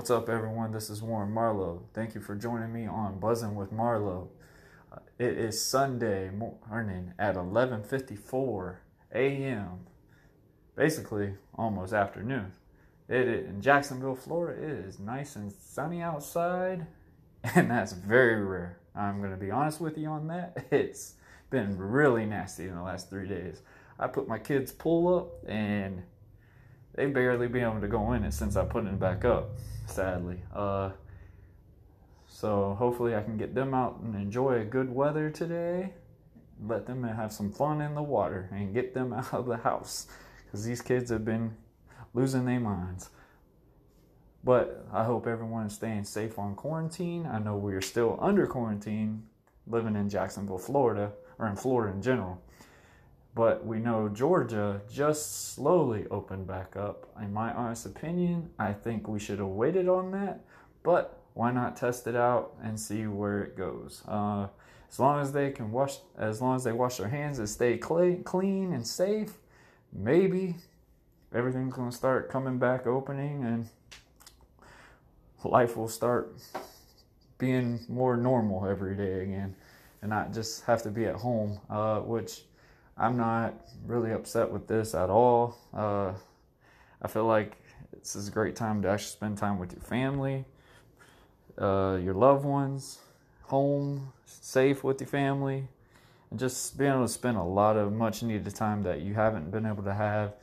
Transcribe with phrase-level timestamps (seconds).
[0.00, 0.72] What's up, everyone?
[0.72, 1.82] This is Warren Marlowe.
[1.92, 4.30] Thank you for joining me on Buzzing with Marlowe.
[4.90, 8.76] Uh, it is Sunday morning at 11:54
[9.14, 9.80] a.m.
[10.74, 12.52] Basically, almost afternoon.
[13.10, 14.62] It, in Jacksonville, Florida.
[14.62, 16.86] It is nice and sunny outside,
[17.54, 18.78] and that's very rare.
[18.94, 20.64] I'm to be honest with you on that.
[20.70, 21.16] It's
[21.50, 23.60] been really nasty in the last three days.
[23.98, 26.04] I put my kids' pool up, and
[26.94, 29.50] they barely been able to go in it since I put it back up.
[29.86, 30.40] Sadly.
[30.54, 30.90] Uh,
[32.26, 35.92] so hopefully I can get them out and enjoy a good weather today.
[36.66, 40.06] Let them have some fun in the water and get them out of the house
[40.44, 41.56] because these kids have been
[42.14, 43.10] losing their minds.
[44.42, 47.26] But I hope everyone is staying safe on quarantine.
[47.26, 49.24] I know we are still under quarantine
[49.66, 52.40] living in Jacksonville, Florida, or in Florida in general.
[53.34, 57.08] But we know Georgia just slowly opened back up.
[57.22, 60.40] In my honest opinion, I think we should have waited on that.
[60.82, 64.02] But why not test it out and see where it goes?
[64.08, 64.48] Uh,
[64.90, 67.78] as long as they can wash, as long as they wash their hands and stay
[67.78, 69.34] clean and safe,
[69.92, 70.56] maybe
[71.32, 73.68] everything's gonna start coming back opening and
[75.44, 76.34] life will start
[77.38, 79.54] being more normal every day again
[80.02, 82.42] and not just have to be at home, uh, which
[82.96, 83.54] I'm not
[83.86, 85.56] really upset with this at all.
[85.72, 86.12] Uh,
[87.02, 87.56] I feel like
[87.98, 90.44] this is a great time to actually spend time with your family,
[91.58, 92.98] uh, your loved ones,
[93.44, 95.66] home, safe with your family,
[96.30, 99.50] and just being able to spend a lot of much needed time that you haven't
[99.50, 100.34] been able to have,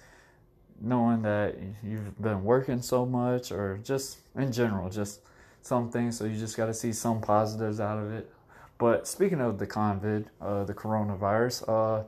[0.82, 5.22] knowing that you've been working so much, or just in general, just
[5.62, 6.12] something.
[6.12, 8.30] So you just got to see some positives out of it.
[8.78, 12.04] But speaking of the COVID, uh, the coronavirus, uh,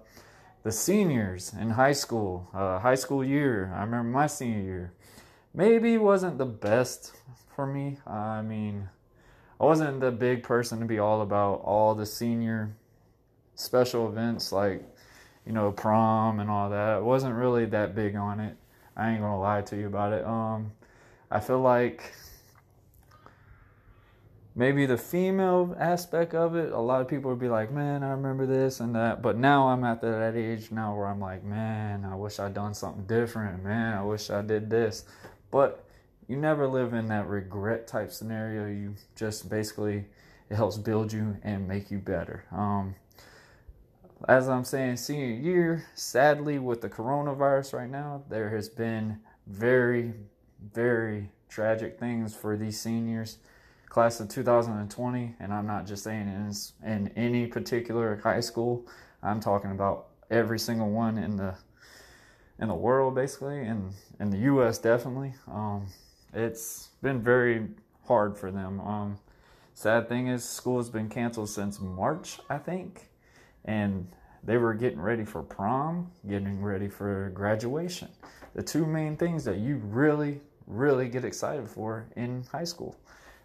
[0.64, 3.72] the seniors in high school, uh, high school year.
[3.76, 4.94] I remember my senior year.
[5.54, 7.14] Maybe wasn't the best
[7.56, 7.98] for me.
[8.06, 8.90] I mean,
[9.60, 12.76] I wasn't the big person to be all about all the senior
[13.56, 14.84] special events like,
[15.46, 16.90] you know, prom and all that.
[16.90, 18.56] I wasn't really that big on it.
[18.96, 20.26] I ain't gonna lie to you about it.
[20.26, 20.72] Um,
[21.32, 22.14] I feel like
[24.60, 28.10] maybe the female aspect of it, a lot of people would be like, man, I
[28.10, 29.22] remember this and that.
[29.22, 32.74] But now I'm at that age now where I'm like, man, I wish I'd done
[32.74, 33.64] something different.
[33.64, 35.06] Man, I wish I did this.
[35.50, 35.86] But
[36.28, 38.68] you never live in that regret type scenario.
[38.68, 40.04] You just basically,
[40.50, 42.44] it helps build you and make you better.
[42.52, 42.96] Um,
[44.28, 50.16] as I'm saying, senior year, sadly, with the coronavirus right now, there has been very,
[50.74, 53.38] very tragic things for these seniors
[53.90, 56.54] class of 2020, and I'm not just saying in,
[56.88, 58.86] in any particular high school.
[59.22, 61.56] I'm talking about every single one in the
[62.60, 64.78] in the world, basically, and in the U.S.
[64.78, 65.34] definitely.
[65.48, 65.88] Um,
[66.34, 67.68] it's been very
[68.06, 68.82] hard for them.
[68.82, 69.18] Um,
[69.74, 73.08] sad thing is, school has been canceled since March, I think,
[73.64, 74.08] and
[74.44, 78.10] they were getting ready for prom, getting ready for graduation.
[78.56, 82.98] The two main things that you really, really get excited for in high school.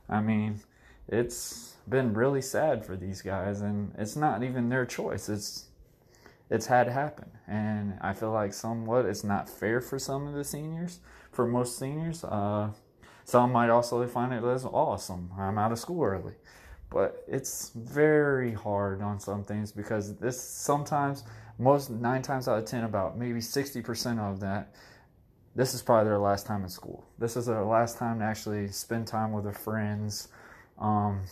[0.08, 0.60] I mean,
[1.08, 5.28] it's been really sad for these guys, and it's not even their choice.
[5.28, 5.66] It's
[6.50, 10.34] it's had to happen, and I feel like somewhat it's not fair for some of
[10.34, 11.00] the seniors.
[11.32, 12.70] For most seniors, uh,
[13.24, 15.30] some might also find it as awesome.
[15.38, 16.34] I'm out of school early,
[16.90, 21.24] but it's very hard on some things because this sometimes
[21.58, 24.74] most nine times out of ten, about maybe sixty percent of that
[25.54, 27.04] this is probably their last time in school.
[27.18, 30.28] This is their last time to actually spend time with their friends.
[30.78, 31.22] Um,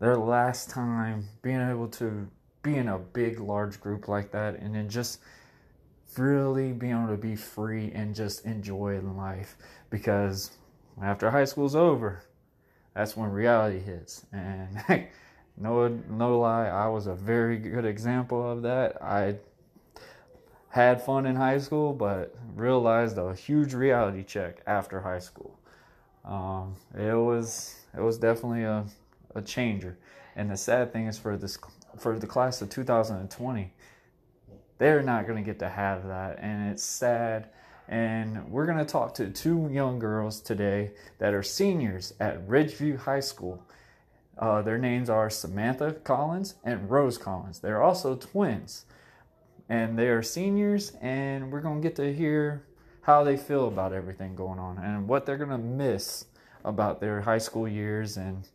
[0.00, 2.28] their last time being able to
[2.62, 5.20] be in a big, large group like that, and then just
[6.18, 9.56] really being able to be free and just enjoy life.
[9.88, 10.50] Because
[11.00, 12.22] after high school's over,
[12.94, 14.26] that's when reality hits.
[14.32, 14.82] And
[15.56, 19.00] no, no lie, I was a very good example of that.
[19.02, 19.36] I
[20.76, 25.58] had fun in high school, but realized a huge reality check after high school.
[26.22, 28.84] Um, it was it was definitely a,
[29.34, 29.96] a changer.
[30.36, 31.56] And the sad thing is for this
[31.98, 33.72] for the class of 2020,
[34.76, 36.38] they're not going to get to have that.
[36.40, 37.48] And it's sad.
[37.88, 42.98] And we're going to talk to two young girls today that are seniors at Ridgeview
[42.98, 43.62] High School.
[44.36, 47.60] Uh, their names are Samantha Collins and Rose Collins.
[47.60, 48.84] They're also twins.
[49.68, 52.64] And they are seniors, and we're going to get to hear
[53.02, 56.26] how they feel about everything going on and what they're going to miss
[56.64, 58.48] about their high school years and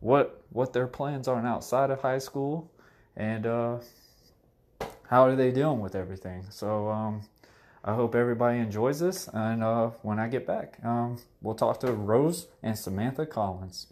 [0.00, 2.70] what what their plans are outside of high school
[3.16, 3.78] and uh,
[5.08, 6.44] how are they dealing with everything.
[6.50, 7.22] So um,
[7.84, 11.92] I hope everybody enjoys this, and uh, when I get back, um, we'll talk to
[11.92, 13.86] Rose and Samantha Collins.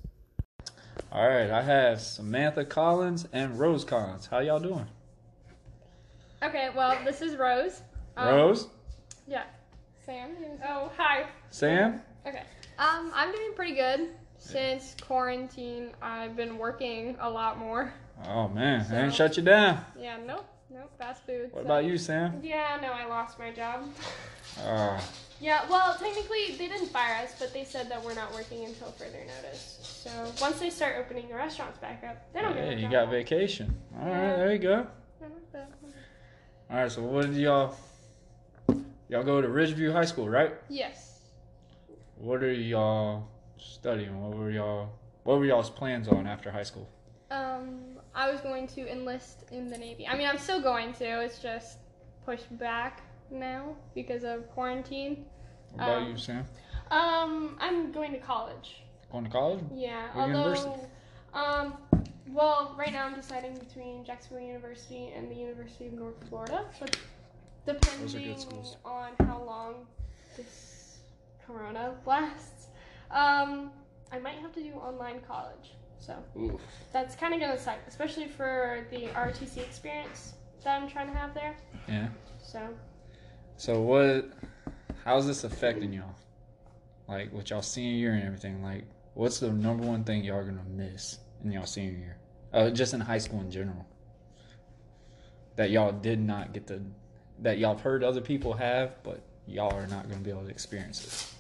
[1.11, 4.27] All right, I have Samantha Collins and Rose Collins.
[4.27, 4.87] How y'all doing?
[6.43, 7.83] Okay, well, this is Rose.
[8.17, 8.69] Um, Rose,
[9.27, 9.45] Yeah.
[10.05, 10.37] Sam.
[10.67, 11.27] Oh, hi.
[11.51, 12.01] Sam.
[12.27, 12.43] Okay.
[12.79, 14.09] Um, I'm doing pretty good.
[14.39, 17.93] Since quarantine, I've been working a lot more.
[18.27, 19.85] Oh man, I didn't shut you down.
[19.99, 21.51] Yeah, nope, nope, fast food.
[21.53, 22.41] What so- about you, Sam?
[22.43, 23.89] Yeah, no, I lost my job.
[24.65, 25.01] Uh,
[25.41, 28.91] Yeah, well, technically, they didn't fire us, but they said that we're not working until
[28.93, 29.79] further notice.
[29.83, 30.11] So
[30.41, 33.75] once they start opening the restaurants back up, they don't hey, a you got vacation.
[34.01, 34.37] All right, Yeah.
[34.37, 34.87] there you go.
[36.71, 37.77] All right, so what did y'all?
[39.09, 40.53] Y'all go to Ridgeview High School, right?
[40.69, 41.21] Yes.
[42.17, 44.21] What are y'all studying?
[44.21, 44.91] What were y'all?
[45.23, 46.89] What were y'all's plans on after high school?
[47.31, 50.07] Um, I was going to enlist in the Navy.
[50.09, 51.05] I mean, I'm still going to.
[51.23, 51.79] It's just
[52.25, 55.25] pushed back now because of quarantine.
[55.73, 56.45] What about Um, you, Sam?
[56.91, 58.83] Um, I'm going to college.
[59.13, 59.61] Going to college?
[59.75, 60.07] Yeah.
[60.15, 60.87] What although, university?
[61.35, 61.75] um,
[62.33, 66.97] well, right now I'm deciding between Jacksonville University and the University of North Florida, but
[67.67, 68.77] depending Those are good schools.
[68.85, 69.87] on how long
[70.37, 70.99] this
[71.47, 72.69] corona lasts,
[73.11, 73.71] um,
[74.13, 75.73] I might have to do online college.
[75.99, 76.61] So Oof.
[76.93, 81.35] that's kind of gonna suck, especially for the ROTC experience that I'm trying to have
[81.35, 81.57] there.
[81.89, 82.09] Yeah.
[82.43, 82.61] So
[83.57, 84.31] So what?
[85.05, 86.15] How's this affecting y'all?
[87.09, 88.63] Like with y'all senior year and everything.
[88.63, 88.85] Like,
[89.15, 92.17] what's the number one thing y'all gonna miss in y'all senior year?
[92.53, 93.87] Uh, just in high school in general.
[95.57, 96.83] That y'all did not get to.
[97.41, 100.51] That y'all have heard other people have, but y'all are not gonna be able to
[100.51, 101.37] experience it.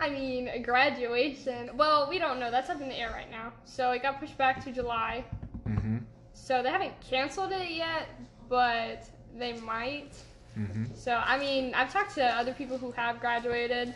[0.00, 1.70] I mean, graduation.
[1.76, 2.50] Well, we don't know.
[2.50, 3.52] That's up in the air right now.
[3.64, 5.24] So it got pushed back to July.
[5.68, 5.98] Mm-hmm.
[6.32, 8.08] So they haven't canceled it yet,
[8.48, 10.12] but they might.
[10.56, 10.84] Mm-hmm.
[10.94, 13.92] So I mean, I've talked to other people who have graduated,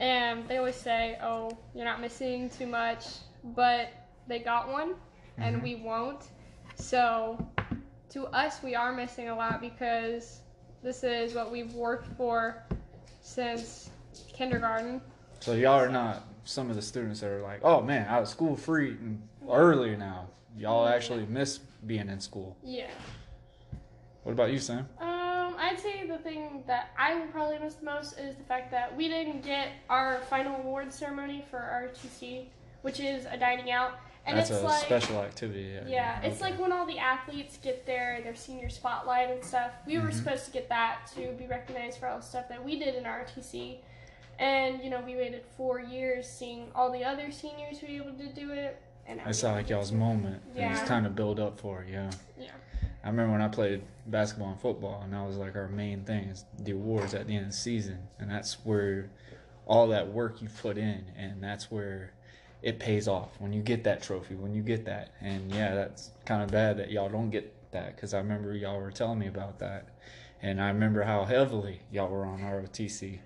[0.00, 3.04] and they always say, "Oh, you're not missing too much,"
[3.54, 3.88] but
[4.26, 4.94] they got one,
[5.38, 5.62] and Mhm.
[5.62, 6.30] we won't.
[6.74, 7.38] So
[8.10, 10.40] to us, we are missing a lot because
[10.82, 12.62] this is what we've worked for
[13.20, 13.90] since
[14.28, 15.00] kindergarten.
[15.40, 18.30] So y'all are not some of the students that are like, oh man, I was
[18.30, 20.28] school free and earlier now.
[20.56, 22.56] Y'all actually miss being in school.
[22.62, 22.90] Yeah.
[24.22, 24.88] What about you, Sam?
[24.98, 28.70] Um, I'd say the thing that I will probably miss the most is the fact
[28.72, 32.46] that we didn't get our final award ceremony for ROTC,
[32.82, 35.72] which is a dining out, and That's it's a like special activity.
[35.74, 36.50] yeah, yeah it's Okay.
[36.50, 39.72] like when all the athletes get their their senior spotlight and stuff.
[39.86, 40.14] We were Mhm.
[40.14, 43.04] supposed to get that to be recognized for all the stuff that we did in
[43.06, 43.78] ROTC,
[44.38, 48.26] and you know we waited four years seeing all the other seniors be able to
[48.28, 50.42] do it, and It's we like y'all's moment.
[50.54, 50.72] Yeah.
[50.72, 52.10] It's time to build up for it, yeah.
[52.38, 52.50] Yeah.
[53.04, 56.24] I remember when I played basketball and football, and that was like our main thing
[56.24, 59.10] is the awards at the end of the season, and that's where
[59.64, 62.12] all that work you put in, and that's where
[62.62, 65.14] it pays off when you get that trophy, when you get that.
[65.20, 68.80] And yeah, that's kind of bad that y'all don't get that because I remember y'all
[68.80, 69.88] were telling me about that,
[70.42, 73.20] and I remember how heavily y'all were on ROTC.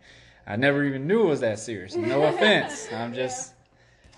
[0.47, 1.95] I never even knew it was that serious.
[1.95, 2.89] No offense.
[2.93, 3.55] I'm just.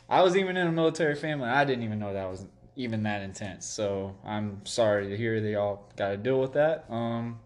[0.08, 1.48] I was even in a military family.
[1.48, 3.66] I didn't even know that was even that intense.
[3.66, 6.86] So I'm sorry to hear that y'all got to deal with that.
[6.90, 7.40] Um,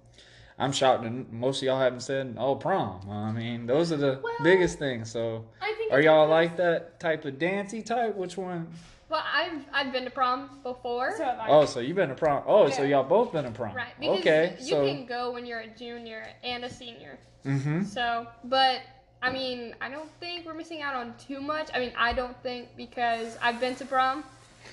[0.59, 4.21] I'm shocked that most of y'all haven't said, "Oh, prom." I mean, those are the
[4.23, 5.11] Well, biggest things.
[5.11, 5.45] So
[5.91, 8.17] are y'all because- like that type of dancey type?
[8.17, 8.69] Which one?
[9.09, 11.17] Well, I've I've been to prom before.
[11.17, 11.49] So have I.
[11.49, 12.43] Oh, so you've been to prom.
[12.47, 13.75] Oh, so y'all both been to prom.
[13.77, 13.93] Right.
[14.01, 14.57] Because okay.
[14.61, 14.85] you so.
[14.87, 17.19] can go when you're a junior and a senior.
[17.45, 17.85] mm-hmm.
[17.85, 18.81] So, but
[19.23, 21.71] I mean, I don't think we're missing out on too much.
[21.73, 24.25] I mean, I don't think because I've been to prom.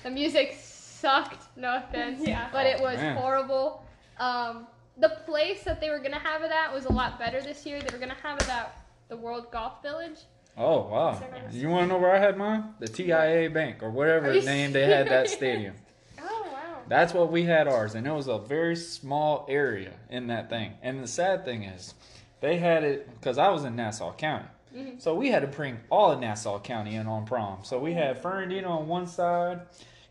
[0.02, 2.20] The music sucked, no offense.
[2.26, 2.48] Yeah.
[2.52, 3.16] But it Oh, was man.
[3.16, 3.84] horrible.
[4.18, 4.66] Um,
[4.98, 7.80] the place that they were gonna have it at was a lot better this year.
[7.80, 8.76] They were gonna have it at
[9.08, 10.18] the World Golf Village.
[10.56, 11.20] Oh wow!
[11.50, 12.74] You want to know where I had mine?
[12.78, 15.74] The TIAA Bank or whatever name they had that stadium.
[16.20, 16.78] Oh wow.
[16.88, 20.74] That's what we had ours, and it was a very small area in that thing.
[20.80, 21.94] And the sad thing is,
[22.40, 25.02] they had it because I was in Nassau County, Mhm.
[25.02, 27.58] so we had to bring all of Nassau County in on prom.
[27.64, 29.62] So we had Fernandina on one side,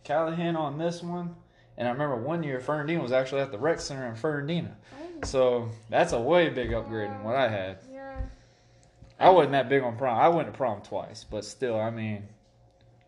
[0.04, 1.36] Callahan on this one,
[1.78, 4.76] And I remember one year Fernandina was actually at the rec center in Fernandina.
[5.02, 7.80] Oh, So that's a way big upgrade than what I had.
[7.92, 8.20] yeah.
[9.20, 10.18] I wasn't that big on prom.
[10.20, 12.28] I went to prom twice, but still, I mean,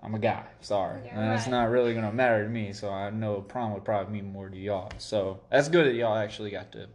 [0.01, 0.45] I'm a guy.
[0.61, 1.51] Sorry, Yeah, and it's right.
[1.51, 2.73] not really gonna matter to me.
[2.73, 4.91] So I know prom would probably mean more to y'all.
[4.97, 6.87] So that's good that y'all actually got to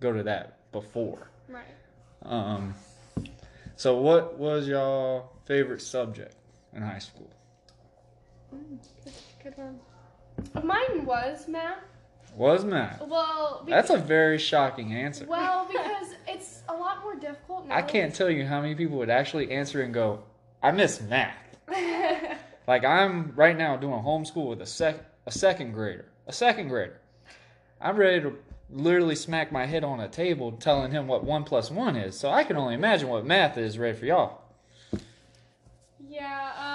[0.00, 1.30] go to that before.
[1.48, 1.64] Right.
[2.22, 2.74] Um,
[3.76, 6.34] so what was y'all favorite subject
[6.74, 7.30] in high school?
[9.42, 9.80] Good one.
[10.62, 11.78] Mine was math.
[12.36, 13.00] Was math.
[13.06, 15.26] Well, That's a very shocking answer.
[15.26, 17.74] well because it's a lot more difficult now.
[17.76, 20.22] I can't tell you how many people would actually answer and go,
[20.62, 21.34] "I miss math."
[22.68, 26.04] Like I'm right now doing homeschool with a sec a second grader.
[26.26, 27.00] A second grader.
[27.80, 28.34] I'm ready to
[28.70, 32.18] literally smack my head on a table telling him what one plus one is.
[32.18, 34.42] So I can only imagine what math is ready for y'all.
[36.08, 36.50] yeah.
[36.58, 36.67] Um,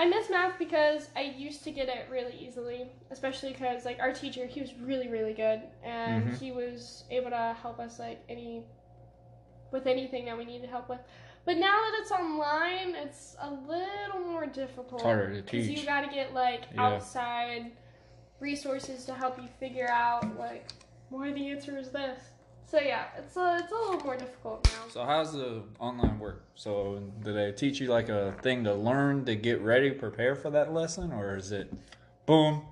[0.00, 4.14] I miss math because I used to get it really easily, especially because like our
[4.14, 6.38] teacher, he was really really good, and Mhm.
[6.38, 8.64] he was able to help us like any
[9.70, 11.00] with anything that we needed help with.
[11.44, 14.94] But now that it's online, it's a little more difficult.
[14.94, 15.80] It's harder to Because teach.
[15.80, 16.94] you got to get like Yeah.
[16.94, 17.70] outside
[18.40, 20.66] resources to help you figure out like
[21.10, 22.18] why the answer is this.
[22.70, 24.88] So yeah, it's a it's a little more difficult now.
[24.90, 26.44] So how's the online work?
[26.54, 30.50] So do they teach you like a thing to learn to get ready, prepare for
[30.50, 31.72] that lesson, or is it
[32.26, 32.62] boom,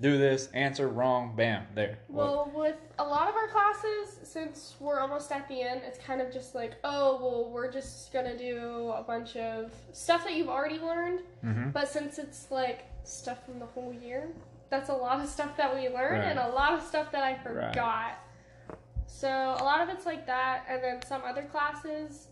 [0.00, 1.98] do this, answer wrong, bam, there.
[2.08, 5.98] What- Well, with a lot of our classes, since we're almost at the end, it's
[5.98, 10.34] kind of just like, oh, well, we're just gonna do a bunch of stuff that
[10.34, 11.20] you've already learned.
[11.44, 11.72] Mhm.
[11.72, 14.28] But since it's like stuff from the whole year,
[14.70, 16.30] that's a lot of stuff that we learned Right.
[16.30, 17.72] and a lot of stuff that I Right.
[19.20, 19.58] Forgot.
[19.58, 22.28] So a lot of it's like that, and then some other classes,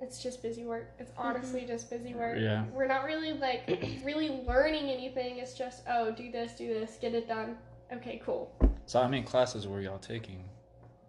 [0.00, 0.90] it's just busy work.
[0.98, 2.38] It's honestly just busy work.
[2.38, 2.64] Yeah.
[2.72, 5.38] We're not really like really learning anything.
[5.38, 7.56] It's just oh, do this, do this, get it done.
[7.92, 8.52] Okay, cool.
[8.86, 10.44] So how many classes were y'all taking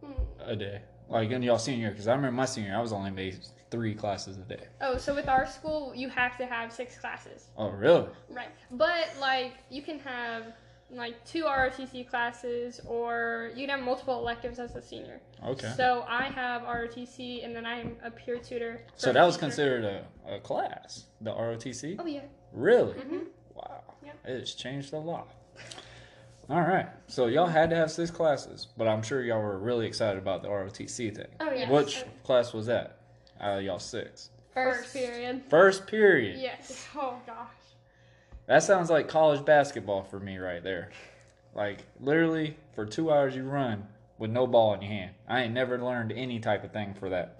[0.04, 0.12] Hmm.
[0.40, 0.82] a day?
[1.10, 1.92] Like in y'all senior year?
[1.92, 3.38] Because I remember my senior year, I was only made
[3.72, 4.68] three classes a day.
[4.82, 7.48] Oh, so with our school, you have to have six classes.
[7.58, 8.08] Oh, really?
[8.30, 8.50] Right.
[8.72, 10.46] But, like, you can have,
[10.98, 15.22] like, two ROTC classes, or you can have multiple electives as a senior.
[15.44, 15.74] Okay.
[15.76, 18.82] So I have ROTC, and then I'm a peer tutor.
[18.96, 21.98] So that was considered a, a class, the ROTC?
[22.00, 22.22] Oh, yeah.
[22.54, 22.94] Really?
[22.94, 23.20] Mm-hmm.
[23.54, 23.82] Wow.
[24.04, 24.18] Yep.
[24.26, 25.28] It's changed a lot.
[26.50, 26.88] All right.
[27.08, 30.44] So y'all had to have six classes, but I'm sure y'all were really excited about
[30.44, 31.28] the ROTC thing.
[31.40, 31.70] Oh yeah.
[31.72, 33.00] Which class was that
[33.42, 34.30] out of y'all six?
[34.54, 34.94] First, First.
[34.94, 35.42] period.
[35.50, 36.40] First period.
[36.40, 36.86] Yes.
[36.96, 37.48] Oh gosh.
[38.48, 40.90] That sounds like college basketball for me right there.
[41.56, 43.88] Like literally for two hours you run
[44.18, 45.12] with no ball in your hand.
[45.28, 47.40] I ain't never learned any type of thing for that.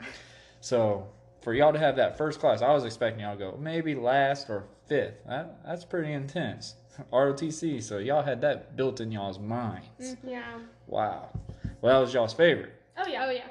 [0.62, 1.08] So
[1.42, 4.50] for y'all to have that first class, I was expecting y'all to go maybe last
[4.50, 5.24] or fifth.
[5.28, 6.76] That, that's pretty intense.
[7.14, 9.86] ROTC, so y'all had that built in y'all's minds.
[10.02, 10.30] Mm-hmm.
[10.30, 10.60] Yeah.
[10.88, 11.30] Wow.
[11.82, 12.74] Well, that was y'all's favorite.
[12.98, 13.26] Oh yeah.
[13.28, 13.44] Oh, yeah.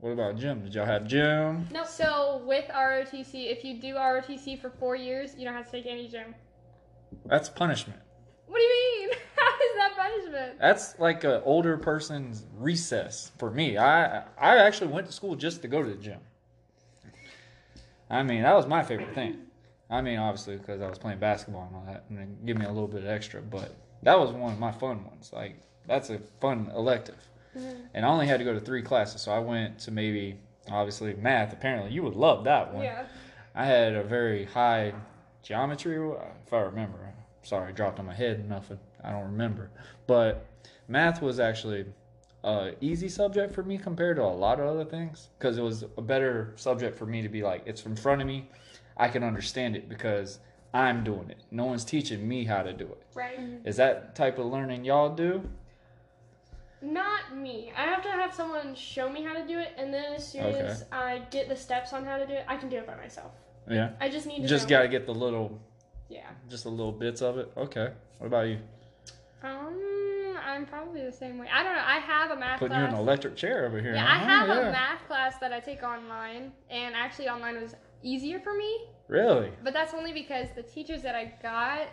[0.00, 0.62] What about gym?
[0.62, 1.66] Did y'all have gym?
[1.72, 1.86] Nope.
[1.86, 5.86] So with ROTC, if you do ROTC for four years, you don't have to take
[5.86, 6.34] any gym.
[7.26, 8.00] That's punishment.
[8.46, 9.18] What do you mean?
[9.36, 10.58] How is that punishment?
[10.60, 13.76] That's like an older person's recess for me.
[13.76, 16.20] I I actually went to school just to go to the gym.
[18.10, 19.38] I mean, that was my favorite thing.
[19.90, 22.64] I mean, obviously because I was playing basketball and all that, and it give me
[22.64, 23.40] a little bit of extra.
[23.40, 25.30] But that was one of my fun ones.
[25.32, 27.82] Like that's a fun elective, mm-hmm.
[27.94, 30.36] and I only had to go to three classes, so I went to maybe
[30.70, 31.52] obviously math.
[31.52, 32.84] Apparently, you would love that one.
[32.84, 33.06] Yeah.
[33.54, 34.92] I had a very high
[35.42, 36.98] geometry, uh, if I remember.
[37.42, 38.48] Sorry, dropped on my head.
[38.48, 38.78] Nothing.
[39.02, 39.70] I don't remember.
[40.06, 40.46] But
[40.88, 41.86] math was actually
[42.44, 45.84] a easy subject for me compared to a lot of other things because it was
[45.96, 48.48] a better subject for me to be like, it's in front of me.
[48.96, 50.40] I can understand it because
[50.74, 51.38] I'm doing it.
[51.50, 53.02] No one's teaching me how to do it.
[53.14, 53.38] Right.
[53.64, 55.48] Is that type of learning y'all do?
[56.80, 57.72] Not me.
[57.76, 60.44] I have to have someone show me how to do it, and then as soon
[60.44, 60.60] Okay.
[60.60, 62.94] as I get the steps on how to do it, I can do it by
[62.94, 63.32] myself.
[63.70, 63.90] Yeah.
[64.00, 64.70] I just need to Just know.
[64.76, 65.58] got to get the little,
[66.08, 66.28] Yeah.
[66.48, 67.50] just the little bits of it.
[67.56, 67.92] Okay.
[68.18, 68.58] What about you?
[69.42, 71.46] Um, I'm probably the same way.
[71.52, 71.82] I don't know.
[71.84, 73.94] I have a math Putting you in an electric chair over here.
[73.94, 74.24] Yeah, I huh?
[74.26, 74.68] have Yeah.
[74.68, 78.86] a math class that I take online, and actually online was easier for me.
[79.06, 79.50] Really?
[79.62, 81.88] But that's only because the teachers that I got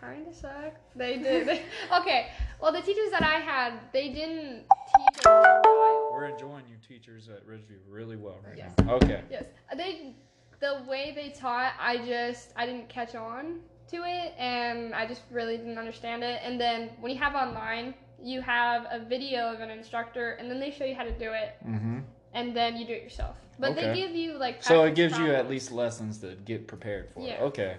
[0.00, 0.74] kind of suck.
[0.96, 1.60] They did.
[2.00, 2.28] okay,
[2.60, 4.64] well, the teachers that I had, they didn't
[4.96, 5.24] teach.
[5.24, 8.72] We're enjoying you teachers at Ridgeview really well right Yes.
[8.78, 8.94] now.
[8.94, 9.22] Okay.
[9.30, 9.44] Yes,
[9.76, 10.14] they.
[10.60, 15.22] The way they taught, I just I didn't catch on to it, and I just
[15.30, 16.40] really didn't understand it.
[16.44, 20.60] And then when you have online, you have a video of an instructor, and then
[20.60, 22.00] they show you how to do it, Mm-hmm.
[22.34, 23.36] and then you do it yourself.
[23.58, 23.88] But Okay.
[23.88, 27.20] they give you like So it gives you at least lessons to get prepared for.
[27.20, 27.28] it.
[27.28, 27.40] Yeah.
[27.44, 27.76] Okay.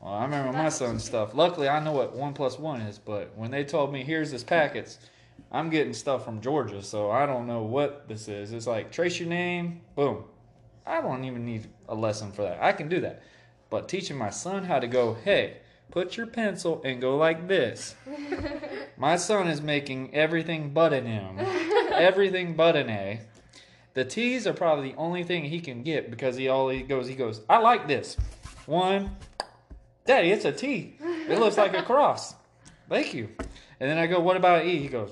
[0.00, 1.34] Well, I remember my son's stuff.
[1.34, 4.44] Luckily, I know what one plus one is, but when they told me here's this
[4.44, 4.98] packets,
[5.50, 8.52] I'm getting stuff from Georgia, so I don't know what this is.
[8.52, 10.24] It's like trace your name, boom.
[10.86, 12.62] I don't even need a lesson for that.
[12.62, 13.22] I can do that.
[13.70, 15.58] But teaching my son how to go, hey,
[15.90, 17.94] put your pencil and go like this.
[18.96, 21.38] My son is making everything but an M,
[21.92, 23.20] everything but an A.
[23.94, 27.08] The T's are probably the only thing he can get because he all he goes,
[27.08, 28.16] he goes, I like this.
[28.66, 29.16] One,
[30.04, 30.96] Daddy, it's a T.
[31.28, 32.34] It looks like a cross.
[32.88, 33.28] Thank you.
[33.80, 34.78] And then I go, what about E?
[34.78, 35.10] He goes,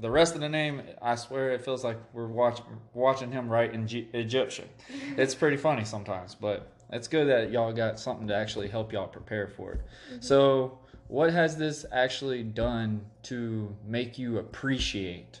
[0.00, 2.60] the rest of the name, I swear it feels like we're watch,
[2.94, 4.68] watching him write in G- Egyptian.
[5.16, 9.08] It's pretty funny sometimes, but it's good that y'all got something to actually help y'all
[9.08, 9.80] prepare for it.
[10.20, 10.78] So,
[11.08, 15.40] what has this actually done to make you appreciate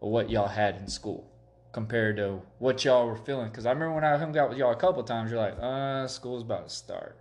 [0.00, 1.30] what y'all had in school
[1.72, 3.48] compared to what y'all were feeling?
[3.48, 6.08] Because I remember when I hung out with y'all a couple times, you're like, uh,
[6.08, 7.18] school's about to start.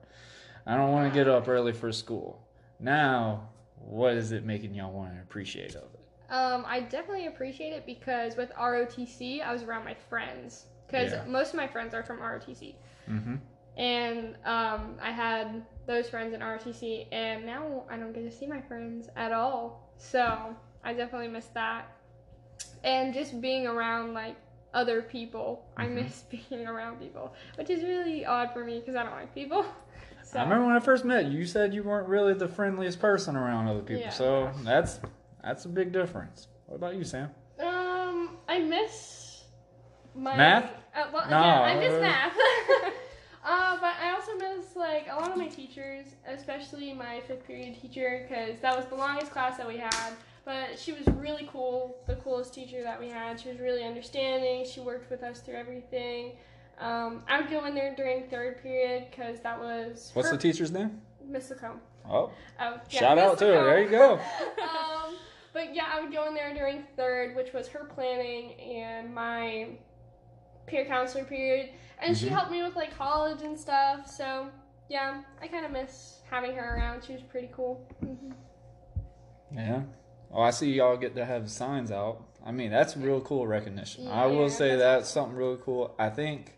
[0.65, 2.41] I don't want to get up early for school.
[2.79, 5.92] Now, what is it making y'all want to appreciate of?
[6.33, 11.23] Um, I definitely appreciate it because with ROTC, I was around my friends because Yeah.
[11.27, 12.73] most of my friends are from ROTC,
[13.07, 13.35] Mm-hmm.
[13.77, 18.47] and um, I had those friends in ROTC, and now I don't get to see
[18.47, 19.91] my friends at all.
[19.97, 21.85] So I definitely miss that,
[22.83, 24.35] and just being around like
[24.73, 25.63] other people.
[25.77, 25.93] I Mhm.
[25.95, 29.63] miss being around people, which is really odd for me because I don't like people.
[30.23, 32.99] So I remember when I first met you, you said you weren't really the friendliest
[32.99, 34.01] person around other people.
[34.01, 34.09] Yeah.
[34.09, 34.99] So that's
[35.43, 36.47] that's a big difference.
[36.67, 37.29] What about you, Sam?
[37.59, 39.43] Um, I miss
[40.15, 40.71] my Math?
[40.95, 41.39] Uh, well, No.
[41.39, 42.33] yeah, I miss math.
[43.45, 47.79] uh, but I also miss like a lot of my teachers, especially my fifth period
[47.81, 50.12] teacher, because that was the longest class that we had.
[50.45, 53.39] But she was really cool, the coolest teacher that we had.
[53.39, 54.65] She was really understanding.
[54.65, 56.33] She worked with us through everything.
[56.79, 60.41] Um, I would go in there during third period because that was What's her, the
[60.41, 61.01] teacher's name?
[61.25, 61.79] Miss Lacombe.
[62.09, 63.63] Oh, Oh, yeah, shout Miss out to her.
[63.63, 64.13] There you go.
[64.62, 65.15] um,
[65.53, 69.67] but yeah, I would go in there during third, which was her planning and my
[70.65, 71.69] peer counselor period,
[72.01, 72.32] and she Mhm.
[72.32, 74.08] helped me with like college and stuff.
[74.08, 74.49] So
[74.89, 77.04] yeah, I kind of miss having her around.
[77.04, 77.86] She was pretty cool.
[79.51, 79.84] Yeah.
[80.32, 82.23] Oh, I see y'all get to have signs out.
[82.45, 84.08] I mean, that's real cool recognition.
[84.08, 85.93] I will say that's that's something really cool.
[85.99, 86.58] I think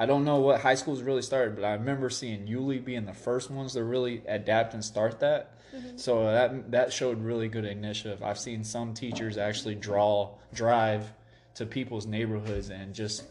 [0.00, 3.12] I don't know what high schools really started, but I remember seeing Yulee being the
[3.12, 5.52] first ones to really adapt and start that.
[5.96, 8.22] So that that showed really good initiative.
[8.22, 11.12] I've seen some teachers actually draw drive
[11.56, 13.24] to people's neighborhoods and just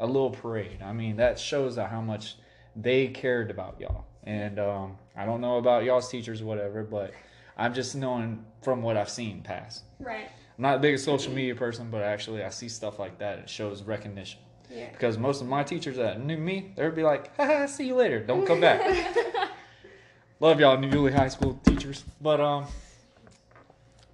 [0.00, 0.82] a little parade.
[0.82, 2.34] I mean, that shows how much
[2.74, 4.04] they cared about y'all.
[4.24, 7.12] And um, I don't know about y'all's teachers, or whatever, but
[7.56, 9.84] I'm just knowing from what I've seen pass.
[10.00, 10.28] Right.
[10.58, 13.38] I'm not a big social media person, but actually I see stuff like that.
[13.38, 14.40] It shows recognition.
[14.70, 14.90] Yeah.
[14.90, 17.94] Because most of my teachers that knew me, they would be like, Haha, see you
[17.94, 18.20] later.
[18.20, 18.80] Don't come back.
[20.40, 22.04] Love y'all, New Yulee High School teachers.
[22.20, 22.66] But, um,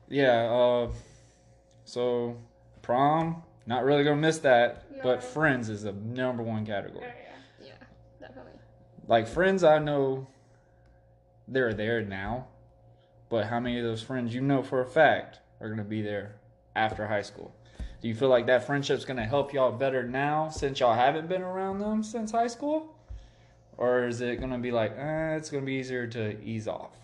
[0.08, 0.88] yeah, uh,
[1.84, 2.36] so
[2.82, 4.84] prom, not really gonna miss that.
[4.90, 5.02] No.
[5.02, 7.06] But friends is the number one category.
[7.60, 7.66] yeah.
[7.66, 7.72] yeah,
[8.20, 8.52] definitely.
[9.08, 10.26] Like, friends, I know
[11.48, 12.46] they're there now.
[13.32, 16.36] But how many of those friends you know for a fact are gonna be there
[16.76, 17.54] after high school?
[18.02, 21.42] Do you feel like that friendship's gonna help y'all better now since y'all haven't been
[21.42, 22.96] around them since high school?
[23.78, 26.96] Or is it gonna be like, eh, it's gonna be easier to ease off?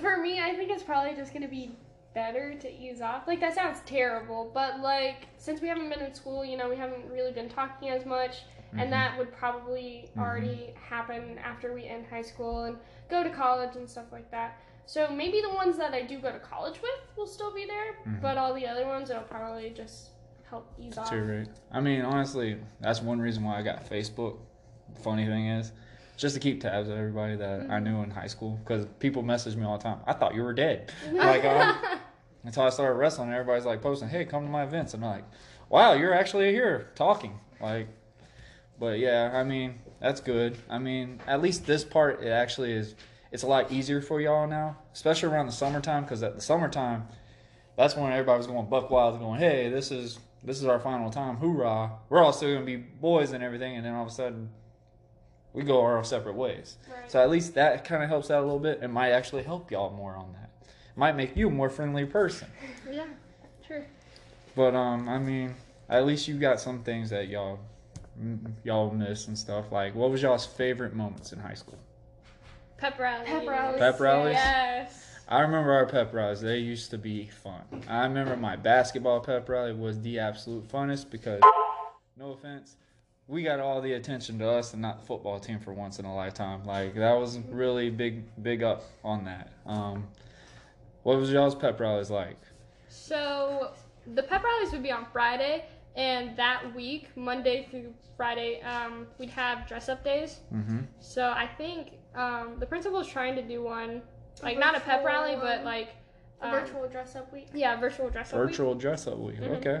[0.00, 1.76] For me, I think it's probably just gonna be
[2.14, 3.26] better to ease off.
[3.26, 6.76] Like that sounds terrible, but like since we haven't been in school, you know, we
[6.76, 8.82] haven't really been talking as much, Mhm.
[8.82, 10.22] and that would probably Mhm.
[10.22, 12.78] already happen after we end high school and
[13.08, 14.56] go to college and stuff like that.
[14.86, 17.96] So maybe the ones that I do go to college with will still be there,
[18.06, 18.20] Mhm.
[18.22, 20.10] but all the other ones it'll probably just
[20.48, 21.10] help ease off.
[21.10, 21.48] Too right.
[21.72, 24.38] I mean, honestly, that's one reason why I got Facebook.
[24.94, 25.72] The funny thing is,
[26.16, 29.56] just to keep tabs of everybody that I knew in high school, because people message
[29.56, 29.98] me all the time.
[30.06, 30.92] I thought you were dead.
[31.12, 31.76] like, um,
[32.44, 35.24] until I started wrestling, everybody's like posting, "Hey, come to my events," I'm like,
[35.68, 37.88] "Wow, you're actually here talking." Like,
[38.78, 40.56] but yeah, I mean, that's good.
[40.70, 42.94] I mean, at least this part, it actually is.
[43.32, 47.06] It's a lot easier for y'all now, especially around the summertime, because at the summertime,
[47.76, 51.10] that's when everybody was going buck wild, going, "Hey, this is this is our final
[51.10, 54.14] time, hoorah!" We're all still gonna be boys and everything, and then all of a
[54.14, 54.50] sudden,
[55.52, 56.76] we go our separate ways.
[56.88, 57.10] Right.
[57.10, 58.80] So at least that kind of helps out a little bit.
[58.82, 60.50] It might actually help y'all more on that.
[60.94, 62.48] Might make you a more friendly person.
[62.90, 63.06] Yeah,
[63.66, 63.84] true.
[64.54, 65.56] But um, I mean,
[65.88, 67.58] at least you got some things that y'all
[68.20, 69.72] mm, y'all miss and stuff.
[69.72, 71.78] Like, what was y'all's favorite moments in high school?
[72.78, 73.28] Pep rallies.
[73.28, 73.78] Pep rallies.
[73.78, 74.34] Pep rallies?
[74.34, 75.02] Yes.
[75.28, 76.40] I remember our pep rallies.
[76.40, 77.62] They used to be fun.
[77.88, 81.40] I remember my basketball pep rally was the absolute funnest because,
[82.16, 82.76] no offense,
[83.26, 86.04] we got all the attention to us and not the football team for once in
[86.04, 86.64] a lifetime.
[86.64, 89.52] Like that was really big, big up on that.
[89.64, 90.06] Um,
[91.02, 92.38] what was y'all's pep rallies like?
[92.88, 93.72] So
[94.14, 95.64] the pep rallies would be on Friday,
[95.96, 100.38] and that week, Monday through Friday, um, we'd have dress up days.
[100.54, 100.80] Mm-hmm.
[101.00, 104.02] So I think um, the principal is trying to do one,
[104.42, 105.64] like not a pep virtual rally, but one.
[105.64, 105.88] like
[106.42, 107.48] A um, virtual dress up week.
[107.54, 108.48] Yeah, virtual dress up week.
[108.50, 109.36] Virtual dress up week.
[109.40, 109.56] Mhm.
[109.58, 109.80] Okay.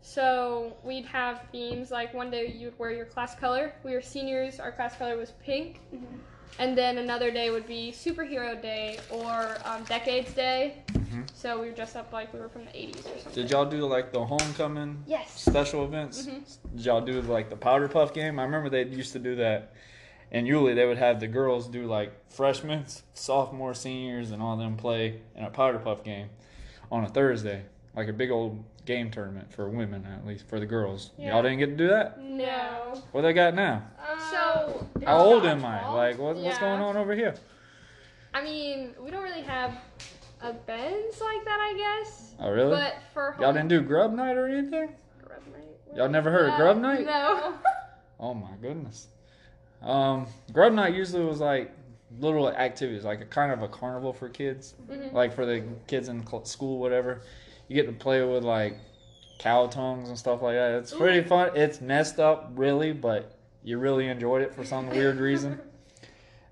[0.00, 3.72] So we'd have themes like one day you'd wear your class color.
[3.84, 5.80] We were seniors, our class color was pink.
[5.94, 6.04] Mhm.
[6.58, 10.82] And then another day would be superhero day or um, decades day.
[10.92, 11.28] Mhm.
[11.34, 13.32] So we were dressed up like we were from the 80s or something.
[13.42, 15.30] Did y'all do like the homecoming Yes.
[15.40, 16.26] special events?
[16.26, 16.44] Mhm.
[16.76, 18.38] Did y'all do like the powder puff game?
[18.38, 19.72] I remember they used to do that.
[20.34, 24.76] And usually they would have the girls do like freshmen, sophomore, seniors, and all them
[24.76, 26.28] play in a powder puff game
[26.90, 27.62] on a Thursday,
[27.94, 31.12] like a big old game tournament for women at least for the girls.
[31.16, 31.34] Yeah.
[31.34, 32.20] Y'all didn't get to do that.
[32.20, 33.00] No.
[33.12, 33.84] What they got now?
[34.32, 35.88] So, How old am I?
[35.94, 37.36] Like what, what's going on over here?
[38.34, 39.70] I mean, we don't really have
[40.42, 42.34] events like that, I guess.
[42.40, 42.72] Oh really?
[42.72, 44.96] But for Y'all didn't do grub night or anything?
[45.22, 45.96] Grub night.
[45.96, 47.06] Y'all never heard of grub night?
[47.06, 47.54] No.
[48.18, 49.06] Oh my goodness.
[49.84, 51.70] Um, grub night usually was like
[52.18, 55.12] little activities, like a kind of a carnival for kids, Mhm.
[55.12, 57.20] like for the kids in school, whatever.
[57.68, 58.76] You get to play with like
[59.38, 60.72] cow tongues and stuff like that.
[60.74, 61.50] It's pretty fun.
[61.54, 65.60] It's messed up, really, but you really enjoyed it for some weird reason.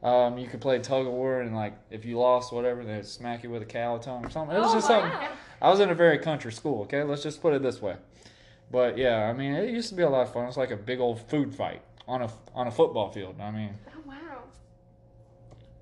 [0.03, 3.45] Um, you could play tug of war, and like if you lost, whatever, they'd smack
[3.45, 4.57] you with a cow tongue or something.
[4.57, 5.12] It was Oh, just something.
[5.12, 5.29] wow.
[5.61, 7.05] I was in a very country school, okay?
[7.05, 7.95] Let's just put it this way.
[8.68, 10.47] But yeah, I mean, it used to be a lot of fun.
[10.49, 13.37] It's like a big old food fight on a on a football field.
[13.41, 14.15] I mean, Oh wow.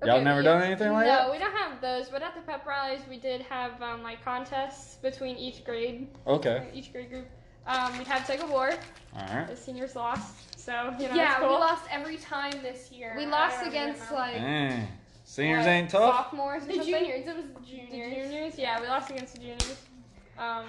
[0.03, 0.53] Y'all Okay, never yeah.
[0.53, 1.25] done anything like no, that?
[1.27, 2.09] No, we don't have those.
[2.09, 6.67] But at the pep rallies, we did have um, like contests between each grade, okay,
[6.73, 7.27] each grade group.
[7.67, 8.71] Um, we'd have tug of war.
[9.15, 9.47] all right.
[9.47, 11.13] The seniors lost, so you know.
[11.15, 11.49] yeah, cool.
[11.49, 13.13] we lost every time this year.
[13.15, 14.87] We lost against like Dang.
[15.23, 16.15] Seniors what, ain't tough.
[16.15, 16.91] Sophomores the something.
[16.93, 17.27] juniors.
[17.27, 18.27] It was the The juniors.
[18.31, 19.75] juniors, yeah, we lost against the juniors.
[20.39, 20.65] Um,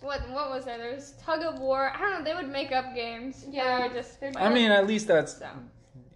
[0.00, 0.78] what what was there?
[0.78, 1.92] There was tug of war.
[1.94, 2.24] I don't know.
[2.24, 3.46] They would make up games.
[3.48, 3.86] Yeah.
[3.86, 5.48] or just I mean, at least that's so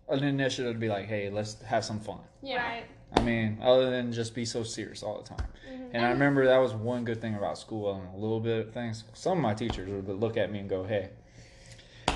[0.09, 2.21] an initiative to be like, hey, let's have some fun.
[2.43, 2.57] yeah.
[2.63, 2.85] Right.
[3.17, 5.47] I mean, other than just be so serious all the time.
[5.71, 5.91] Mhm.
[5.93, 8.75] And I remember that was one good thing about school and a little bit of
[8.75, 9.05] things.
[9.13, 11.11] Some of my teachers would look at me and go, hey,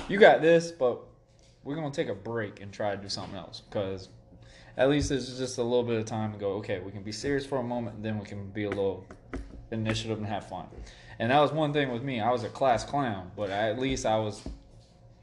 [0.09, 0.99] you got this, but
[1.63, 3.61] we're going to take a break and try to do something else.
[3.61, 4.09] Because
[4.75, 7.11] at least it's just a little bit of time to go, okay, we can be
[7.13, 9.05] serious for a moment, and then we can be a little
[9.71, 10.67] initiative and have fun.
[11.19, 12.19] And that was one thing with me.
[12.21, 14.41] I was a class clown, but at least I was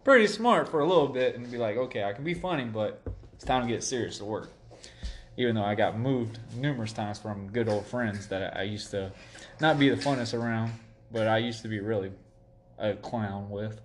[0.05, 3.03] pretty smart for a little bit and be like, okay, I can be funny, but
[3.33, 4.51] it's time to get serious to work
[5.37, 9.13] even though I got moved numerous times from good old friends that I used to
[9.61, 10.73] not be the funnest around,
[11.13, 12.13] but I used to be really
[12.79, 13.81] a clown with.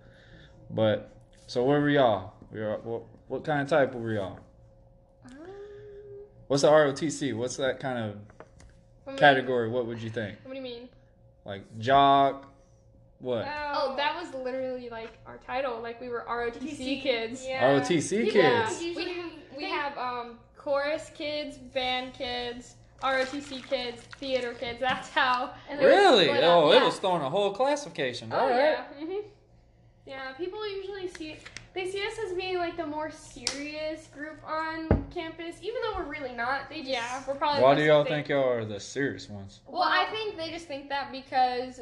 [0.70, 1.14] But
[1.48, 2.34] so where were y'all?
[2.52, 4.40] We were, what, what kind of type were y'all?
[5.26, 5.38] Um,
[6.48, 7.36] What's the ROTC?
[7.36, 8.31] What's that kind of
[9.06, 9.70] what category?
[9.70, 10.38] What would you think?
[10.44, 10.90] What do you mean?
[11.46, 12.48] Like jock?
[13.20, 13.48] What?
[13.74, 15.80] Oh, that was literally like our title.
[15.82, 17.46] Like we were ROTC kids.
[17.46, 17.64] Yeah.
[17.80, 18.66] ROTC Yeah.
[18.68, 18.80] kids.
[18.80, 19.22] We, Usually
[19.58, 24.80] we have um chorus kids, band kids, ROTC kids, theater kids.
[24.80, 25.52] That's how.
[25.70, 26.26] And it was Really?
[26.26, 26.64] split up.
[26.64, 26.86] Oh, it Yeah.
[26.86, 28.32] was throwing a whole classification.
[28.34, 28.58] Oh All right.
[28.58, 28.84] yeah.
[29.00, 29.14] hmm
[30.06, 31.38] Yeah, people usually see
[31.74, 36.10] they see us as being like the more serious group on campus, even though we're
[36.10, 36.70] really not.
[36.70, 37.62] They just Yeah, we're probably.
[37.64, 39.62] Why do y'all think y'all are the serious ones?
[39.68, 41.80] Well, I think they just think that because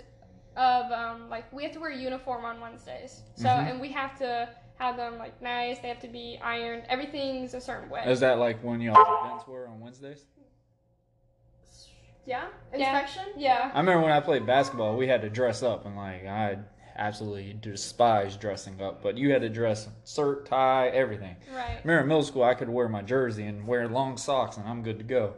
[0.55, 3.71] of um, like we have to wear uniform on Wednesdays, so Mhm.
[3.71, 5.79] and we have to have them like nice.
[5.79, 6.83] They have to be ironed.
[6.87, 8.03] Everything's a certain way.
[8.05, 10.25] Is that like when y'all's events were on Wednesdays?
[12.25, 12.77] yeah Yeah.
[12.77, 13.23] inspection.
[13.37, 13.71] yeah.
[13.73, 16.59] I remember when I played basketball, we had to dress up, and like I
[16.99, 19.01] absolutely despise dressing up.
[19.01, 21.35] But you had to dress shirt, tie, everything.
[21.55, 21.79] Right.
[21.83, 24.83] Remember in middle school, I could wear my jersey and wear long socks, and I'm
[24.83, 25.35] good to go.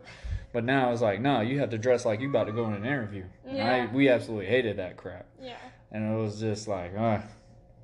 [0.54, 2.74] But now it's like, no, you have to dress like you about to go in
[2.74, 3.24] an interview.
[3.48, 3.88] Yeah.
[3.90, 5.56] I, we absolutely hated that crap, Yeah.
[5.92, 7.24] and it was just like, ah.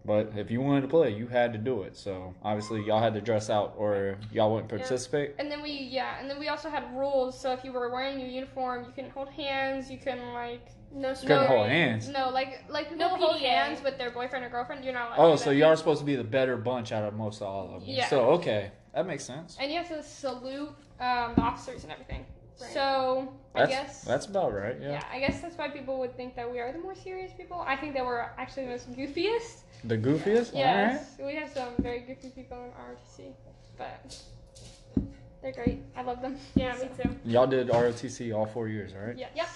[0.03, 1.97] But if you wanted to play, you had to do it.
[1.97, 4.77] So obviously, y'all had to dress out, or y'all wouldn't Yeah.
[4.77, 5.35] participate.
[5.37, 7.37] And then we yeah, and then we also had rules.
[7.39, 9.91] So if you were wearing your uniform, you couldn't hold hands.
[9.91, 12.07] You couldn't like No Couldn't No, hold hands.
[12.07, 13.49] no like like people No hold PDA.
[13.49, 14.83] hands with their boyfriend or girlfriend.
[14.85, 15.27] You're not allowed.
[15.27, 15.55] Oh, to so that.
[15.55, 17.83] y'all are supposed to be the better bunch out of most all of them.
[17.85, 18.07] Yeah.
[18.07, 19.57] So okay, that makes sense.
[19.59, 20.69] And you have to salute
[20.99, 22.25] um, the officers and everything.
[22.59, 22.71] Right.
[22.71, 24.77] So I guess that's about right.
[24.81, 24.91] Yeah.
[24.91, 27.63] yeah, I guess that's why people would think that we are the more serious people.
[27.67, 29.61] I think that we're actually the most goofiest.
[29.83, 30.55] The goofiest.
[30.55, 30.93] All right.
[30.93, 33.33] Yes, we have some very goofy people in ROTC,
[33.77, 34.17] but
[35.41, 35.83] they're great.
[35.95, 36.37] I love them.
[36.55, 37.09] Yeah, me too.
[37.25, 39.15] Y'all did ROTC all four years, right?
[39.15, 39.27] Yeah.
[39.35, 39.47] Yep.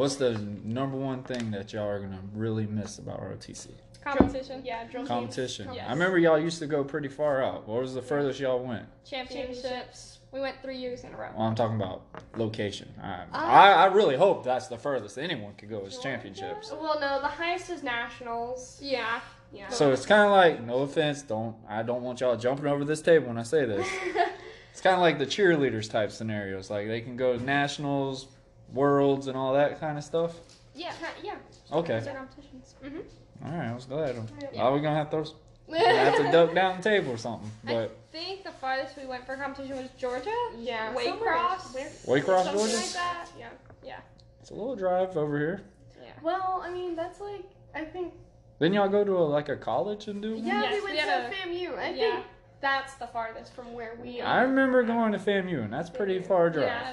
[0.00, 0.32] What's the
[0.64, 3.68] number one thing that y'all are gonna really miss about ROTC?
[4.02, 4.62] Competition.
[4.64, 5.08] Yeah, drill teams.
[5.08, 5.74] Competition.
[5.74, 5.84] Yes.
[5.86, 7.68] I remember y'all used to go pretty far out.
[7.68, 8.86] What was the furthest y'all went?
[9.04, 10.20] Championships.
[10.32, 11.28] We went three years in a row.
[11.36, 12.04] Well, I'm talking about
[12.38, 12.88] location.
[13.02, 13.50] I, Ah.
[13.50, 16.72] I, I really hope that's the furthest anyone could go is championships.
[16.72, 18.78] Well, no, the highest is nationals.
[18.82, 19.20] Yeah.
[19.52, 19.68] Yeah.
[19.68, 23.02] So it's kind of like, no offense, don't I don't want y'all jumping over this
[23.02, 23.86] table when I say this.
[24.72, 26.70] It's kind of like the cheerleaders type scenarios.
[26.70, 28.28] Like they can go to nationals,
[28.72, 30.34] worlds, and all that kind of stuff.
[30.74, 30.92] Yeah.
[31.22, 31.34] yeah.
[31.72, 31.98] Okay.
[31.98, 32.74] Those are competitions.
[32.84, 33.46] Mm-hmm.
[33.46, 34.16] All right, I was glad.
[34.52, 34.62] Yeah.
[34.62, 35.24] Are we gonna have to?
[35.66, 37.50] We're gonna have to duck down the table or something.
[37.64, 37.74] But
[38.12, 40.30] I think the farthest we went for competition was Georgia.
[40.58, 40.92] Yeah.
[40.94, 41.74] Waycross.
[41.74, 42.76] Where- Waycross, Something Georgia.
[42.76, 43.28] like that.
[43.38, 43.48] Yeah.
[43.84, 44.00] Yeah.
[44.40, 45.62] It's a little drive over here.
[46.02, 46.10] Yeah.
[46.22, 48.14] Well, I mean, that's like I think.
[48.58, 50.34] Didn't y'all go to a, like a college and do?
[50.34, 50.44] one?
[50.46, 51.78] Yeah, Yes, we went we had to FAMU.
[51.78, 52.12] I Yeah.
[52.12, 52.26] think
[52.60, 54.26] that's the farthest from where we are.
[54.26, 56.66] I remember going to FAMU, and that's pretty far drive.
[56.66, 56.92] Yeah,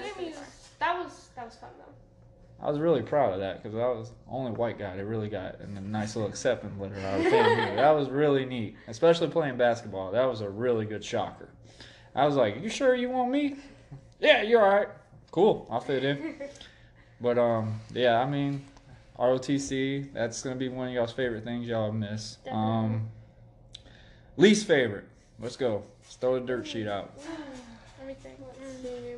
[0.80, 1.00] That is pretty FAMU.
[1.00, 1.00] far.
[1.00, 2.66] That was that was fun though.
[2.66, 5.30] I was really proud of that because I was the only white guy that really
[5.30, 10.12] got a nice little acceptance letter out of that was really neat, especially playing basketball.
[10.12, 11.50] That was a really good shocker.
[12.16, 13.58] I was like, "You sure you want me?"
[14.20, 14.88] Yeah, you're all right.
[15.32, 16.36] Cool, I'll fit in.
[17.20, 18.64] But um, yeah, I mean,
[19.18, 20.14] ROTC.
[20.14, 22.38] That's gonna be one of y'all's favorite things y'all miss.
[22.50, 23.10] Um,
[24.36, 25.06] least favorite.
[25.40, 25.84] Let's go.
[26.04, 27.12] Let's throw the dirt sheet out.
[28.00, 28.38] Let me think.
[28.40, 29.16] Let's see.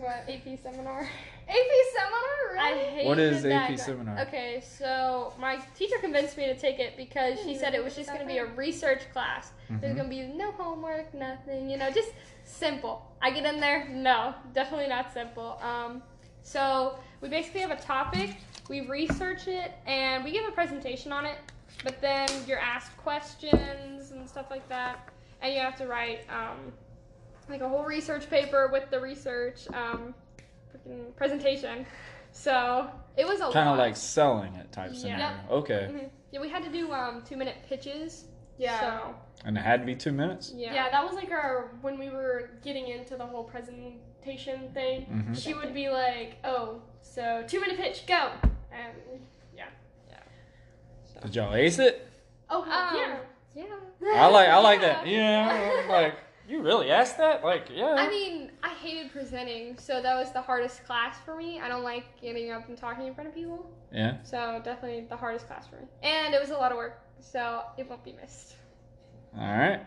[0.00, 1.00] What AP seminar?
[1.48, 1.54] AP
[1.94, 2.84] seminar, I really?
[2.90, 3.76] hated What is that AP guy.
[3.76, 4.18] seminar?
[4.20, 8.08] Okay, so my teacher convinced me to take it because she said it was just
[8.08, 9.52] going to be a research class.
[9.68, 9.96] There's Mhm.
[9.96, 12.12] going to be no homework, nothing, you know, just
[12.44, 13.10] simple.
[13.22, 15.58] I get in there, no, definitely not simple.
[15.62, 16.02] Um,
[16.42, 18.36] so we basically have a topic,
[18.68, 21.38] we research it, and we give a presentation on it.
[21.82, 25.08] But then you're asked questions and stuff like that,
[25.40, 26.72] and you have to write um,
[27.48, 30.14] like a whole research paper with the research um,
[31.16, 31.86] presentation.
[32.32, 34.98] So it was a Kind of like selling it type Yeah.
[34.98, 35.36] scenario.
[35.50, 35.88] Okay.
[35.90, 36.10] Mhm.
[36.30, 38.24] Yeah, we had to do um, two minute pitches.
[38.58, 38.80] Yeah.
[38.80, 40.52] So And it had to be two minutes.
[40.54, 40.74] yeah.
[40.74, 40.90] Yeah.
[40.90, 45.02] that was like our when we were getting into the whole presentation thing.
[45.04, 48.30] hmm She would be like, "Oh, so two minute pitch, go!"
[48.72, 48.92] And
[49.56, 49.64] yeah.
[50.10, 51.20] yeah.
[51.22, 52.06] Did y'all ace it?
[52.50, 53.16] oh Um, yeah,
[53.54, 54.22] Yeah.
[54.22, 55.06] I like I like that.
[55.06, 55.84] Yeah.
[55.88, 56.14] Like
[56.48, 57.44] you really asked that?
[57.44, 57.94] Like yeah.
[57.98, 61.60] I mean, I hated presenting, so that was the hardest class for me.
[61.60, 64.22] I don't like getting up and talking in front of people, yeah.
[64.22, 65.86] so definitely the hardest class for me.
[66.02, 68.54] And it was a lot of work, so it won't be missed.
[69.36, 69.80] All right.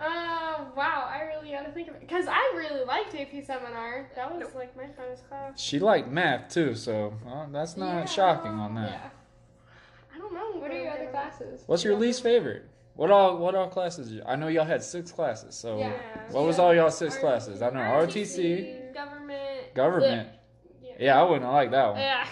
[0.00, 4.10] Uh, wow, I really gotta think of it because I really liked AP seminar.
[4.16, 5.60] That was like my funnest class.
[5.60, 8.04] She liked math too, so uh, that's not Yeah.
[8.06, 8.90] shocking on that.
[8.90, 9.08] Yeah.
[10.14, 10.60] I don't know.
[10.60, 11.62] What are your other classes?
[11.66, 12.64] What's your least favorite?
[12.94, 14.12] What all what all classes?
[14.12, 15.54] you- I know y'all had six classes.
[15.54, 15.92] So Yeah.
[16.30, 17.60] what was all y'all six classes?
[17.60, 19.74] I know ROTC, ROTC, government.
[19.74, 20.28] government.
[20.80, 20.92] Yeah.
[20.98, 21.98] Yeah, I wouldn't like that one.
[21.98, 22.26] Yeah.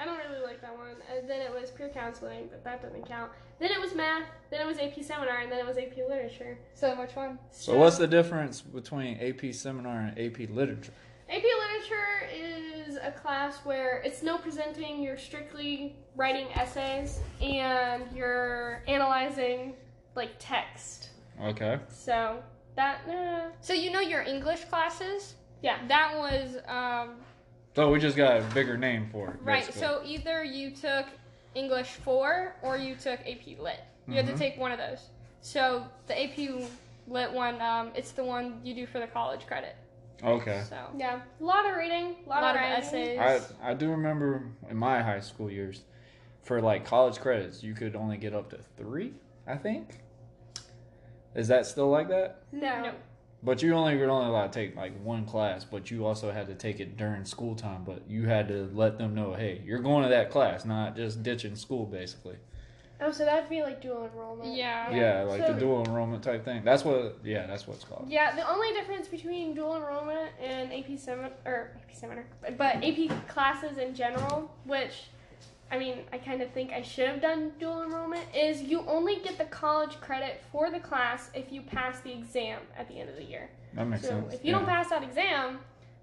[0.00, 0.96] I don't really like that one.
[1.12, 3.30] And then it was peer counseling, but that doesn't count.
[3.58, 4.26] Then it was math.
[4.50, 6.58] Then it was AP seminar, and then it was AP literature.
[6.74, 7.38] So much fun.
[7.50, 10.92] So what's the difference between AP seminar and AP literature?
[11.28, 15.02] AP literature is a class where it's no presenting.
[15.02, 19.74] You're strictly writing essays, and you're analyzing
[20.18, 21.10] like text.
[21.42, 21.78] Okay.
[21.88, 22.42] So
[22.76, 23.00] that.
[23.08, 25.34] Uh, So you know your English classes?
[25.62, 25.78] Yeah.
[25.88, 27.16] That was um,
[27.74, 29.36] So we just got a bigger name for it.
[29.42, 29.60] right.
[29.66, 29.80] basically.
[29.80, 31.06] So either you took
[31.54, 33.80] English four or you took AP Lit.
[34.06, 34.32] You had Mhm.
[34.32, 35.08] to take one of those.
[35.40, 36.68] So the AP
[37.06, 39.76] Lit one, um, it's the one you do for the college credit.
[40.22, 40.62] Okay.
[40.68, 41.20] So yeah.
[41.40, 42.16] A lot of reading.
[42.26, 42.84] A lot, Lot of, of writing.
[43.18, 43.52] essays.
[43.62, 45.84] I I do remember in my high school years,
[46.42, 49.14] for like college credits, you could only get up to three.
[49.46, 50.00] I think.
[51.34, 52.42] Is that still like that?
[52.52, 52.82] No.
[52.82, 52.92] No.
[53.42, 56.46] But you only were only allowed to take like one class, but you also had
[56.48, 57.84] to take it during school time.
[57.84, 61.22] But you had to let them know, hey, you're going to that class, not just
[61.22, 62.36] ditching school, basically.
[63.00, 64.56] Oh, so that'd be like dual enrollment.
[64.56, 64.90] Yeah.
[64.92, 66.64] Yeah, like So- the dual enrollment type thing.
[66.64, 67.18] That's what.
[67.22, 68.06] Yeah, that's what it's called.
[68.08, 72.24] Yeah, the only difference between dual enrollment and AP seminar or AP seminar,
[72.56, 75.04] but AP classes in general, which
[75.70, 79.16] I mean, I kind of think I should have done dual enrollment, is you only
[79.16, 83.10] get the college credit for the class if you pass the exam at the end
[83.10, 83.50] of the year.
[83.74, 84.32] That makes So sense.
[84.34, 84.58] if you yeah.
[84.58, 85.58] don't pass that exam,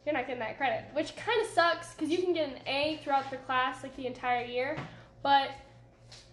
[0.05, 2.99] you're not getting that credit, which kind of sucks because you can get an A
[3.03, 4.77] throughout the class like the entire year,
[5.23, 5.49] but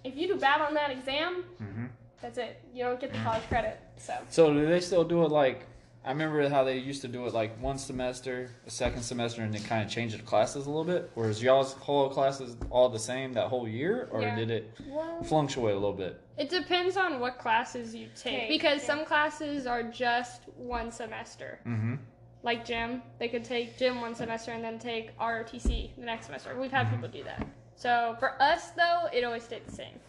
[0.05, 1.89] if you do bad on that exam, Mhm.
[2.21, 2.61] that's it.
[2.75, 3.81] You don't get the college credit.
[3.97, 4.15] So.
[4.29, 5.65] So do they still do it like?
[6.05, 9.55] I remember how they used to do it like one semester, a second semester, and
[9.55, 11.11] then kind of change the classes a little bit.
[11.15, 14.35] Or is y'all's whole classes all the same that whole year, or Yeah.
[14.35, 16.21] did it Well, fluctuate a little bit?
[16.39, 18.87] It depends on what classes you take Take, because yeah.
[18.87, 21.61] some classes are just one semester.
[21.65, 21.95] Mm-hmm.
[22.43, 26.59] Like gym, they could take gym one semester and then take ROTC the next semester.
[26.59, 27.47] We've had people do that.
[27.77, 30.01] So for us though, it always stayed the same.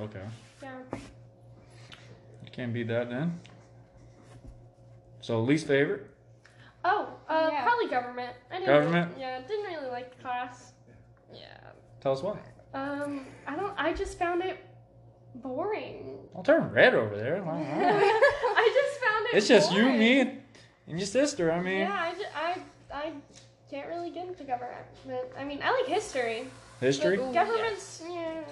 [0.00, 0.20] Okay.
[0.62, 0.72] Yeah.
[2.44, 3.40] You can't beat that then.
[5.20, 6.06] So least favorite?
[6.84, 7.62] Oh, uh, Yeah.
[7.62, 8.34] probably government.
[8.50, 9.08] I didn't Government?
[9.10, 10.72] Really, yeah, didn't really like the class.
[11.32, 11.46] Yeah.
[12.00, 12.38] Tell us why.
[12.72, 13.74] Um, I don't.
[13.76, 14.58] I just found it
[15.36, 16.18] boring.
[16.34, 17.42] I'll turn red over there.
[17.46, 19.36] I just found it.
[19.36, 21.52] it's just you, me, and your sister.
[21.52, 22.56] I mean, Yeah, I, ju- I,
[22.92, 23.12] I
[23.70, 25.26] can't really get into government.
[25.38, 26.46] I mean, I like history.
[26.80, 27.18] history.
[27.18, 28.42] Ooh, Government's yeah.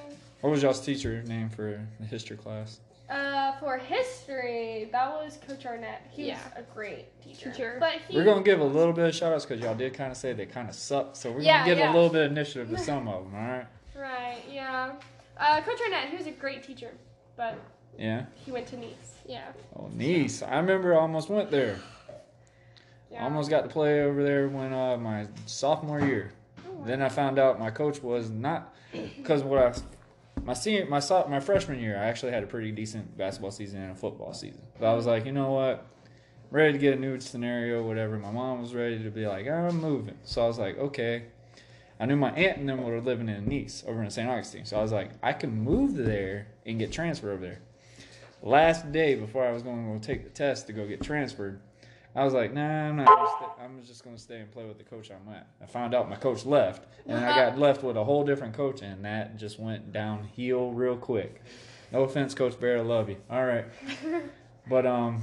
[0.41, 2.79] What was y'all's teacher name for the history class?
[3.11, 6.03] Uh, for history, that was Coach Arnett.
[6.11, 6.35] He Yeah.
[6.35, 7.51] was a great teacher.
[7.51, 7.77] Teacher.
[7.81, 10.11] But he, We're gonna give a little bit of shout outs because y'all did kind
[10.11, 11.17] of say they kind of suck.
[11.17, 11.91] So we're Yeah, gonna give yeah.
[11.91, 13.35] a little bit of initiative to some of them.
[13.35, 13.67] All right.
[13.97, 14.43] Right.
[14.51, 14.93] Yeah.
[15.39, 16.91] Uh, Coach Arnett, he was a great teacher,
[17.37, 17.55] but
[17.97, 18.27] Yeah.
[18.35, 19.15] he went to Nease.
[19.25, 19.53] Yeah.
[19.75, 20.43] Oh, Nease.
[20.43, 21.77] I remember I almost went there.
[23.11, 23.25] Yeah.
[23.25, 26.33] Almost got to play over there when uh, my sophomore year.
[26.69, 28.75] Oh, Then I found out my coach was not
[29.17, 29.73] because what I
[30.49, 33.93] my senior my my freshman year I actually had a pretty decent basketball season and
[33.93, 34.63] a football season.
[34.81, 38.19] But I was like, you know what, I'm ready to get a new scenario, whatever.
[38.19, 41.25] My mom was ready to be like, I'm moving, so I was like, okay.
[42.01, 44.27] I knew my aunt and them were living in Nease over in St.
[44.27, 47.61] Augustine, so I was like, I can move there and get transferred over there.
[48.41, 51.61] Last day before I was going to take the test to go get transferred,
[52.19, 53.07] I was like, nah, I'm not.
[53.07, 53.65] Gonna stay.
[53.65, 55.47] I'm just gonna stay and play with the coach I'm at.
[55.63, 58.83] I found out my coach left, and I got left with a whole different coach,
[58.83, 61.41] and that just went downhill real quick.
[61.93, 63.19] No offense, Coach Bear, I love you.
[63.31, 63.67] All right,
[64.69, 65.23] but um,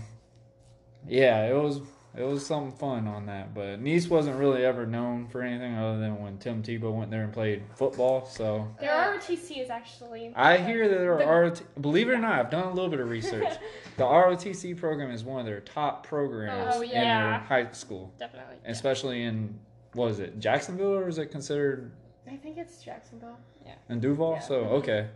[1.06, 1.82] yeah, it was
[2.18, 3.54] it was something fun on that.
[3.54, 7.24] But Nease wasn't really ever known for anything other than when Tim Tebow went there
[7.24, 8.26] and played football.
[8.26, 10.32] So Their ROTC is actually.
[10.36, 12.90] I hear that there The- are ROT, believe it or not, I've done a little
[12.90, 13.54] bit of research.
[13.98, 18.56] the ROTC program is one of their top programs Oh, in their high school, Definitely.
[18.66, 19.60] especially in
[19.94, 21.92] what is it, Jacksonville, or is it considered
[22.30, 23.38] I think it's Jacksonville.
[23.66, 23.76] Yeah.
[23.88, 24.34] And Duval?
[24.34, 24.40] Yeah.
[24.40, 25.08] So okay,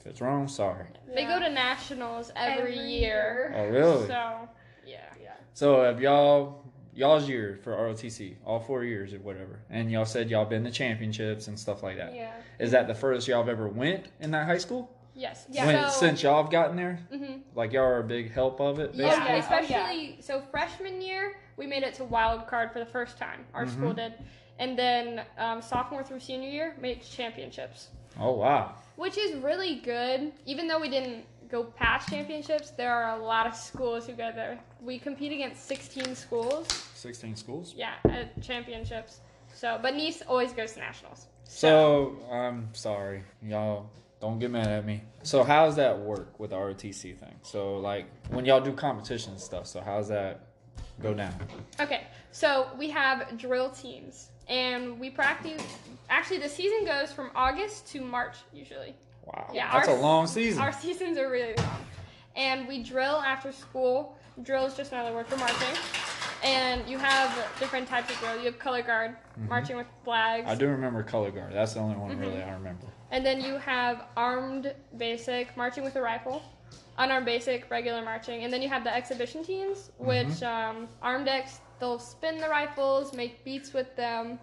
[0.00, 0.86] if it's wrong, sorry.
[1.12, 3.52] They go to nationals every, Every year.
[3.56, 4.06] Oh really?
[4.06, 4.40] So yeah.
[4.40, 4.46] Yeah.
[5.56, 6.62] So have y'all
[6.94, 10.70] y'all's year for ROTC, all four years or whatever, and y'all said y'all been to
[10.70, 12.14] championships and stuff like that.
[12.14, 12.30] Yeah.
[12.58, 14.94] Is that the furthest y'all have ever went in that high school?
[15.14, 15.46] Yes.
[15.50, 15.64] Yeah.
[15.64, 17.40] When, So, since y'all have gotten there, mhm.
[17.54, 18.90] like y'all are a big help of it.
[18.94, 19.28] Yeah, Basically?
[19.30, 19.38] yeah.
[19.38, 23.46] especially so freshman year we made it to wild card for the first time.
[23.54, 23.70] Our Mhm.
[23.72, 24.12] school did,
[24.58, 27.88] and then um, sophomore through senior year made it to championships,
[28.20, 28.74] Oh wow.
[28.96, 30.32] which is really good.
[30.44, 34.30] Even though we didn't go past championships, there are a lot of schools who go
[34.34, 34.58] there.
[34.80, 37.74] We compete against 16 schools, 16 schools.
[37.76, 39.20] yeah, at championships.
[39.54, 41.26] So, but Nease always goes to nationals.
[41.44, 43.90] So I'm sorry, y'all.
[44.20, 45.02] Don't get mad at me.
[45.22, 47.34] So how's that work with the ROTC thing?
[47.42, 49.66] So like when y'all do competition and stuff.
[49.66, 50.40] So how's that
[51.02, 51.34] go down?
[51.78, 55.62] Okay, so we have drill teams, and we practice.
[56.08, 58.94] Actually, the season goes from August to March usually.
[59.26, 60.62] Wow, Yeah, that's our- a long season.
[60.62, 61.84] Our seasons are really long,
[62.36, 64.16] and we drill after school.
[64.42, 65.76] Drill is just another word for marching,
[66.44, 68.36] and you have different types of drill.
[68.38, 69.16] You have color guard,
[69.48, 70.50] marching with flags, Mm-hmm.
[70.50, 71.52] I do remember color guard.
[71.52, 72.20] That's the only one Mm-hmm.
[72.20, 72.86] really I remember.
[73.10, 76.42] and then you have armed basic, marching with a rifle.
[76.98, 81.60] Unarmed basic, regular marching, and then you have the exhibition teams, which um, armed X
[81.78, 84.38] they'll spin the rifles, make beats with them,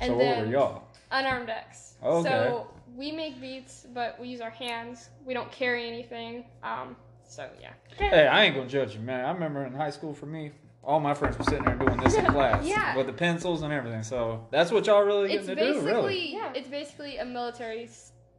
[0.00, 0.82] and so then what were y'all?
[1.10, 1.89] unarmed X.
[2.02, 2.28] Okay.
[2.28, 5.10] So we make beats, but we use our hands.
[5.24, 6.44] We don't carry anything.
[6.62, 6.96] Um,
[7.28, 7.70] so yeah.
[7.96, 9.24] Hey, I ain't gonna judge you, man.
[9.24, 12.14] I remember in high school for me, all my friends were sitting there doing this
[12.14, 12.96] in class Yeah.
[12.96, 14.02] with the pencils and everything.
[14.02, 16.32] So that's what y'all really It's to do, basically really.
[16.32, 16.52] Yeah.
[16.54, 17.88] it's basically a military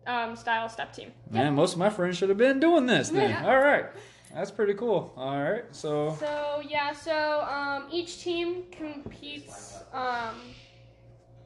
[0.08, 1.12] um, style step team.
[1.30, 3.30] Man, most of my friends should have been doing this then.
[3.30, 3.46] Yeah.
[3.48, 3.86] All right,
[4.34, 5.14] that's pretty cool.
[5.16, 10.36] All right, so So yeah, so um, each team competes um,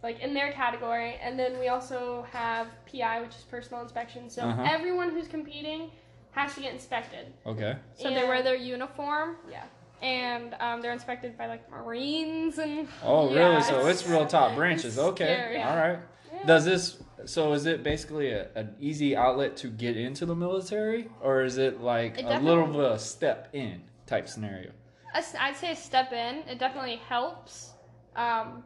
[0.05, 4.29] like in their category, and then we also have PI, which is personal inspection.
[4.29, 4.63] So Uh-huh.
[4.77, 5.89] everyone who's competing
[6.31, 7.33] has to get inspected.
[7.45, 7.75] okay.
[7.95, 9.63] So they wear their uniform Yeah.
[10.01, 13.61] and um, they're inspected by like Marines and Oh, Yeah, really?
[13.63, 14.99] So it's- it's real top branches.
[14.99, 15.25] Okay.
[15.25, 15.61] scary.
[15.63, 15.99] All right.
[16.31, 16.45] Yeah.
[16.45, 16.83] Does this?
[17.25, 21.57] So is it basically a, an easy outlet to get into the military, or is
[21.57, 24.71] it like It a little bit of a step in type scenario?
[25.15, 26.33] I'd say a step in.
[26.51, 27.71] It definitely helps.
[28.17, 28.63] Um,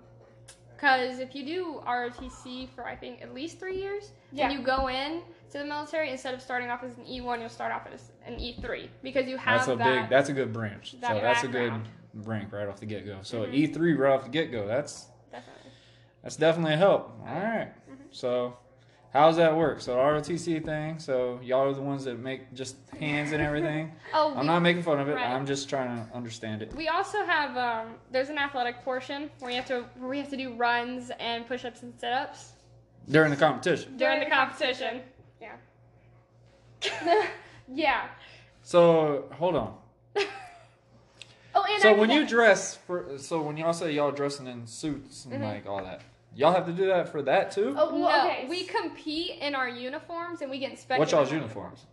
[0.79, 4.49] Because if you do ROTC for I think at least three years, Yeah.
[4.49, 5.21] and you go in
[5.51, 8.35] to the military instead of starting off as an E1, you'll start off as an
[8.39, 10.01] E3 because you have That's a that.
[10.03, 10.09] big.
[10.09, 10.95] That's a good branch.
[11.01, 11.73] that so that's a good
[12.13, 13.17] rank right off the get go.
[13.23, 13.53] So Mhm.
[13.53, 14.65] E three right off the get go.
[14.67, 15.71] That's definitely.
[16.23, 17.09] that's definitely a help.
[17.27, 17.73] All right.
[17.89, 17.97] Mhm.
[18.11, 18.57] So.
[19.11, 19.81] How's that work?
[19.81, 20.99] So ROTC thing.
[20.99, 23.91] So y'all are the ones that make just hands and everything.
[24.13, 25.13] Oh, I'm we, not making fun of it.
[25.15, 25.25] right.
[25.29, 26.73] I'm just trying to understand it.
[26.75, 30.29] we also have um, there's an athletic portion where you have to where we have
[30.29, 32.53] to do runs and push-ups and sit-ups.
[33.09, 33.97] during the competition.
[33.97, 35.01] during the competition.
[35.41, 35.55] yeah.
[37.71, 38.07] Yeah.
[38.63, 39.75] So hold on.
[41.55, 45.25] Oh, and So when you dress for, so when y'all say y'all dressing in suits
[45.25, 45.43] and Mhm.
[45.43, 46.01] like all that,
[46.39, 47.75] y'all have to do that for that too.
[47.77, 48.45] Oh, well, no, okay.
[48.49, 50.99] we compete in our uniforms and we get inspected.
[50.99, 51.85] what y'all's uniforms?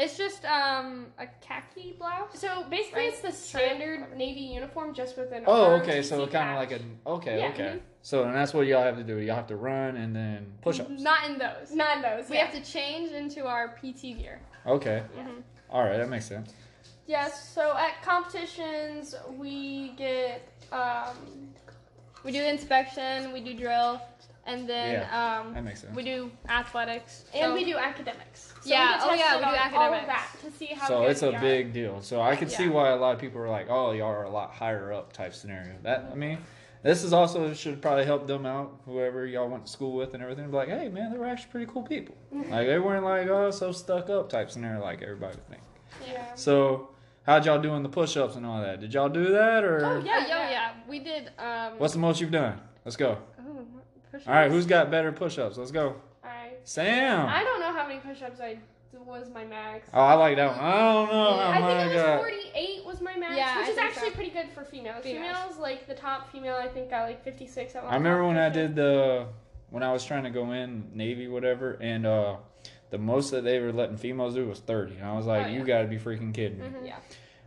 [0.00, 2.38] It's just um a khaki blouse.
[2.38, 3.08] So basically, Right.
[3.12, 5.42] it's the standard Navy uniform, just with an.
[5.48, 6.02] Oh, okay.
[6.02, 6.80] So PC kind of like patch.
[7.06, 7.64] a okay, Yeah, okay.
[7.64, 7.80] mhm.
[8.02, 9.16] So and that's what y'all have to do.
[9.18, 10.88] Y'all have to run and then push ups.
[11.00, 11.72] Not in those.
[11.74, 12.30] Not in those.
[12.30, 12.46] We yeah.
[12.46, 14.40] have to change into our PT gear.
[14.64, 15.02] Okay.
[15.18, 15.42] Mhm.
[15.70, 16.54] All right, that makes sense.
[17.08, 17.52] Yes.
[17.52, 21.16] So at competitions, we get um,
[22.24, 24.00] We do inspection, we do drill,
[24.46, 25.94] and then um, That makes sense.
[25.94, 27.24] we do athletics.
[27.34, 28.52] and So- we do academics.
[28.62, 30.06] So Yeah, We oh, yeah, we do on All of academics.
[30.06, 30.88] that to see how.
[30.88, 31.40] So good it's a we are.
[31.40, 32.02] big deal.
[32.02, 32.70] So I can see Yeah.
[32.70, 35.32] why a lot of people are like, "Oh, y'all are a lot higher up" type
[35.34, 35.74] scenario.
[35.84, 36.38] That I mean,
[36.82, 40.22] this is also should probably help them out, whoever y'all went to school with and
[40.22, 40.50] everything.
[40.50, 42.16] Be like, "Hey, man, they were actually pretty cool people.
[42.32, 45.62] like they weren't like oh so stuck up type scenario like everybody would think."
[46.06, 46.34] Yeah.
[46.34, 46.90] So
[47.28, 48.80] how'd y'all doing the push ups and all that?
[48.80, 50.50] Did y'all do that or Oh, Yeah, Yeah, yeah.
[50.50, 50.70] yeah.
[50.88, 51.30] We did.
[51.38, 52.58] Um, what's the most you've done?
[52.84, 53.18] Let's go.
[53.46, 53.66] Ooh,
[54.10, 54.26] push-ups?
[54.26, 55.58] All right, who's got better push ups?
[55.58, 55.96] Let's go.
[56.24, 57.26] I Sam.
[57.26, 58.58] I don't know how many push-ups I
[59.06, 59.88] was my max.
[59.92, 60.58] Oh, I like that one.
[60.58, 62.18] I don't know how I think it was got.
[62.20, 64.14] 48 was my max, Yeah, which I is actually so.
[64.14, 65.02] pretty good for females.
[65.02, 65.36] Females.
[65.36, 68.36] Females, like the top female, I think got like 56 at one I remember when
[68.38, 69.26] I did the
[69.70, 72.36] when I was trying to go in Navy, whatever, and uh,
[72.90, 75.50] the most that they were letting females do was thirty, and I was like, Oh,
[75.50, 76.86] "You got to be freaking kidding me!" Mhm.
[76.86, 76.96] Yeah.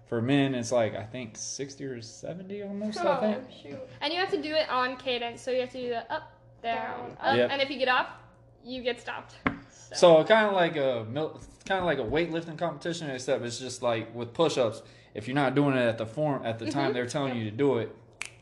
[0.06, 3.00] For men, it's like I think sixty or seventy almost.
[3.00, 3.44] I Oh, think.
[3.52, 3.80] shoot.
[4.02, 6.34] And you have to do it on cadence, so you have to do the up,
[6.62, 6.76] down,
[7.10, 7.50] Down, up, Yep.
[7.52, 8.08] and if you get off,
[8.64, 9.36] you get stopped.
[9.94, 11.06] So kind of like a
[11.66, 14.82] kind of like a weightlifting competition, except it's just like with push-ups.
[15.14, 16.94] If you're not doing it at the form at the time Mhm.
[16.94, 17.94] they're telling you to do it,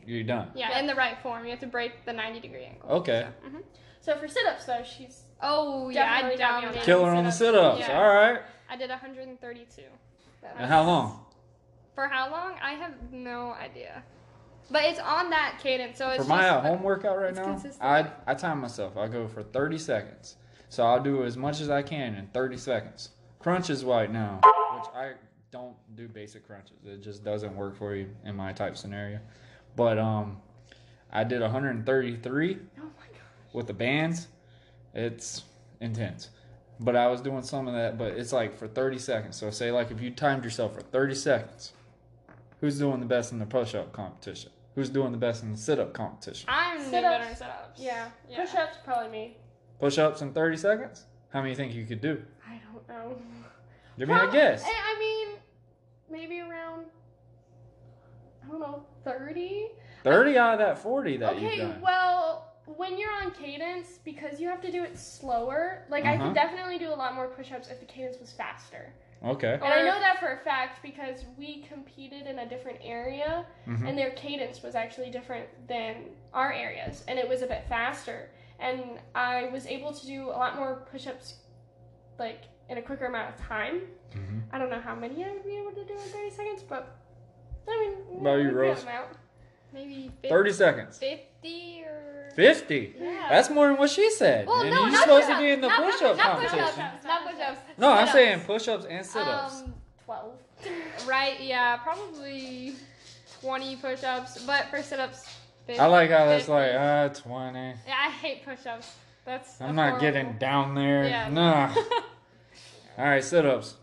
[0.06, 0.50] you're done.
[0.54, 2.88] yeah, in the right form, you have to break the 90 degree angle.
[2.98, 3.26] Okay.
[3.42, 3.62] So, mhm.
[4.00, 6.84] So for sit-ups though, she's Oh yeah, I Definitely got me on dominated.
[6.84, 7.80] Killer on the sit-ups.
[7.80, 8.00] Yeah.
[8.00, 8.40] All right.
[8.68, 9.82] I did 132.
[10.58, 11.24] And how long?
[11.94, 12.54] For how long?
[12.62, 14.02] I have no idea.
[14.70, 17.44] But it's on that cadence, so it's For my just, at home workout right now,
[17.44, 17.82] consistent.
[17.82, 18.96] I I time myself.
[18.96, 20.36] I go for 30 seconds.
[20.68, 23.10] So I'll do as much as I can in 30 seconds.
[23.40, 24.40] Crunches right now,
[24.74, 25.12] which I
[25.50, 26.76] don't do basic crunches.
[26.84, 29.18] It just doesn't work for you in my type scenario.
[29.74, 30.40] But um
[31.12, 32.92] I did 133 oh my god.
[33.52, 34.28] with the bands.
[34.94, 35.44] It's
[35.80, 36.30] intense.
[36.78, 39.36] But I was doing some of that, but it's like for 30 seconds.
[39.36, 41.72] So say like if you timed yourself for 30 seconds,
[42.60, 44.50] who's doing the best in the push-up competition?
[44.74, 46.48] Who's doing the best in the sit-up competition?
[46.48, 47.02] I'm doing Sit-ups.
[47.18, 47.80] better in sit-ups.
[47.80, 48.08] Yeah.
[48.28, 48.40] Yeah.
[48.44, 49.36] Push-ups probably me.
[49.80, 51.04] Push ups in 30 seconds?
[51.30, 52.22] How many you think you could do?
[52.48, 53.16] I don't know.
[53.98, 54.64] Give me a guess.
[54.64, 55.36] I, I mean,
[56.10, 56.84] maybe around.
[58.44, 59.68] I don't know, 30.
[60.04, 61.80] 30 out of that 40 that okay, you've done.
[61.80, 66.26] well, when you're on cadence, because you have to do it slower, like I Uh-huh.
[66.26, 68.92] could definitely do a lot more push-ups if the cadence was faster.
[69.22, 69.54] Okay.
[69.54, 73.86] And I know that for a fact because we competed in a different area Mhm.
[73.88, 78.30] and their cadence was actually different than our areas and it was a bit faster.
[78.58, 81.40] And I was able to do a lot more push ups
[82.18, 83.88] like in a quicker amount of time.
[84.12, 84.42] Mhm.
[84.52, 86.88] I don't know how many I would be able to do in 30 seconds, but
[87.68, 88.82] I mean, About you, a good Rose?
[88.84, 89.08] amount.
[89.72, 90.98] Maybe 50, 30 seconds.
[90.98, 92.94] 50 or 50.
[92.98, 93.26] Yeah.
[93.28, 94.46] That's more than what she said.
[94.46, 96.58] Well, and no, you're not supposed to be in the Not push up Not competition.
[96.64, 97.04] push-ups.
[97.04, 97.60] Not push-ups.
[97.78, 99.62] No, I'm saying push ups and sit ups.
[99.62, 100.32] Um, 12.
[101.08, 102.74] right, yeah, probably
[103.40, 105.26] 20 push-ups, but for sit-ups,
[105.66, 106.52] 50, I like how that's 50.
[106.52, 107.58] like, ah, 20.
[107.58, 108.92] Yeah, I hate push-ups.
[109.24, 111.04] That's I'm not getting down there.
[111.04, 111.28] Yeah.
[111.28, 111.74] Nah.
[112.98, 113.76] All right, sit ups.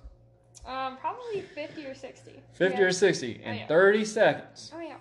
[0.65, 2.31] um, probably 50 or 60.
[2.53, 2.83] 50 Yeah.
[2.83, 3.67] or 60 in Oh, yeah.
[3.67, 4.71] 30 seconds.
[4.75, 4.95] Oh yeah,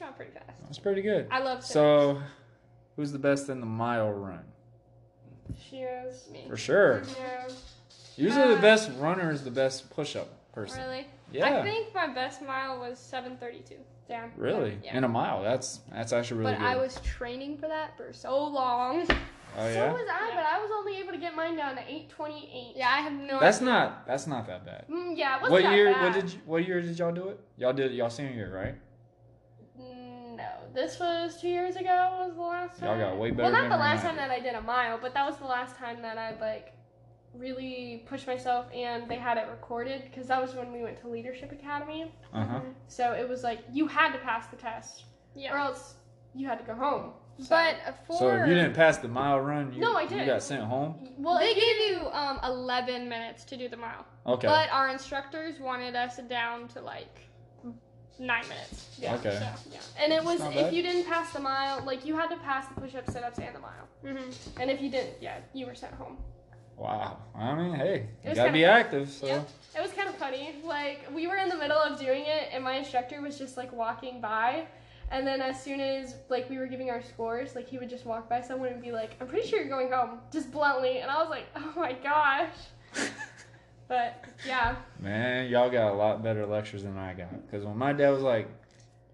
[0.00, 0.60] I push them out pretty fast.
[0.64, 1.26] That's pretty good.
[1.30, 1.72] I love sit-ups.
[1.72, 2.22] So,
[2.96, 4.44] who's the best in the mile run?
[5.58, 6.28] She is.
[6.32, 6.44] me.
[6.48, 7.02] For sure.
[7.18, 7.48] Yeah.
[8.16, 10.82] Usually, the Uh, best runner is the best push up person.
[10.82, 11.06] Really?
[11.32, 11.58] Yeah.
[11.58, 13.76] I think my best mile was 732.
[14.08, 14.32] Damn.
[14.36, 14.78] Really?
[14.82, 14.96] Yeah.
[14.96, 15.42] In a mile.
[15.42, 16.64] That's that's actually really but good.
[16.64, 19.06] But I was training for that for so long.
[19.08, 19.14] oh
[19.56, 19.74] yeah?
[19.74, 20.34] So was I, Yeah.
[20.34, 22.72] but I was only able to get mine down to 828.
[22.76, 23.68] Yeah, I have no That's idea.
[23.68, 24.86] not that's not that bad.
[24.88, 25.92] Mm, yeah, it wasn't What that year?
[25.92, 26.02] bad.
[26.02, 27.40] What did you, what year did y'all do it?
[27.56, 28.74] Y'all did y'all senior year, right?
[30.74, 32.16] No, this was two years ago.
[32.20, 32.98] Was the last time?
[32.98, 35.14] Y'all got way better Well, not the last time that I did a mile, but
[35.14, 36.72] that was the last time that I like
[37.34, 41.08] really pushed myself, and they had it recorded because that was when we went to
[41.08, 42.12] Leadership Academy.
[42.32, 42.60] Uh huh.
[42.88, 45.04] So it was like you had to pass the test,
[45.34, 45.54] yeah.
[45.54, 45.94] or else
[46.34, 47.12] you had to go home.
[47.38, 50.18] So- But for So if you didn't pass the mile run, you, No, I did.
[50.20, 51.08] you got sent home.
[51.18, 54.04] well, they gave you um 11 minutes to do the mile.
[54.26, 54.46] Okay.
[54.46, 57.29] But our instructors wanted us down to like
[58.20, 58.88] nine minutes.
[59.00, 59.14] Yeah.
[59.16, 59.36] Okay.
[59.38, 59.80] So, yeah.
[59.98, 60.74] And it was if bad.
[60.74, 63.60] you didn't pass the mile, like you had to pass the push-ups, sit-ups, and the
[63.60, 63.88] mile.
[64.04, 64.60] Mm-hmm.
[64.60, 66.18] And if you didn't, yeah, you were sent home.
[66.76, 67.18] Wow.
[67.34, 68.70] I mean, hey, you gotta be fun.
[68.70, 69.10] active.
[69.10, 69.42] So Yeah.
[69.76, 70.56] It was kind of funny.
[70.64, 73.72] Like we were in the middle of doing it, and my instructor was just like
[73.72, 74.66] walking by.
[75.12, 78.06] And then as soon as like we were giving our scores, like he would just
[78.06, 80.98] walk by someone and be like, "I'm pretty sure you're going home," just bluntly.
[80.98, 82.48] And I was like, "Oh my gosh."
[83.90, 87.32] but yeah, Man, y'all got a lot better lectures than I got.
[87.44, 88.48] Because when my dad was like,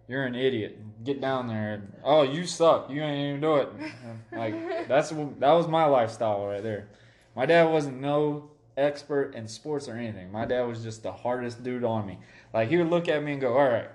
[0.06, 1.02] "You're an idiot.
[1.02, 2.90] Get down there." Oh, you suck.
[2.90, 3.68] You ain't even do it.
[4.36, 6.88] Like that's that was my lifestyle right there.
[7.34, 10.30] My dad wasn't no expert in sports or anything.
[10.30, 12.18] My dad was just the hardest dude on me.
[12.52, 13.88] Like he would look at me and go, "All right,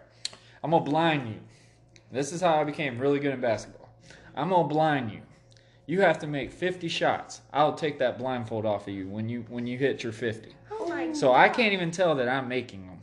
[0.64, 1.42] I'm gonna blind you."
[2.12, 3.90] This is how I became really good in basketball.
[4.36, 5.22] I'm gonna blind you.
[5.86, 7.42] You have to make 50 shots.
[7.54, 10.56] I'll take that blindfold off of you when you when you hit your 50.
[11.14, 13.00] So I can't even tell that I'm making them.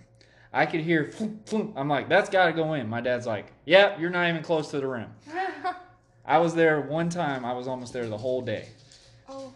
[0.53, 1.73] I could hear floop, floop.
[1.77, 2.89] I'm like, that's got to go in.
[2.89, 5.11] My dad's like, yep, you're not even close to the rim.
[6.25, 7.45] I was there one time.
[7.45, 8.69] I was almost there the whole day.
[9.29, 9.53] oh.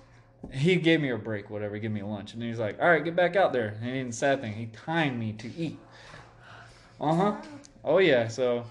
[0.51, 3.05] He gave me a break, whatever, give me lunch, and he was like, all right,
[3.05, 3.77] get back out there.
[3.81, 5.79] And then the sad thing, he timed me to eat.
[7.01, 7.37] Uh huh.
[7.85, 8.29] Oh yeah.
[8.29, 8.65] So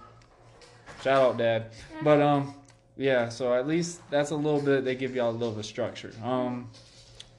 [1.03, 1.71] shout out, dad.
[2.01, 2.55] But um,
[2.97, 3.29] yeah.
[3.29, 4.85] So at least that's a little bit.
[4.85, 6.13] They give y'all a little bit of structure.
[6.23, 6.69] Um,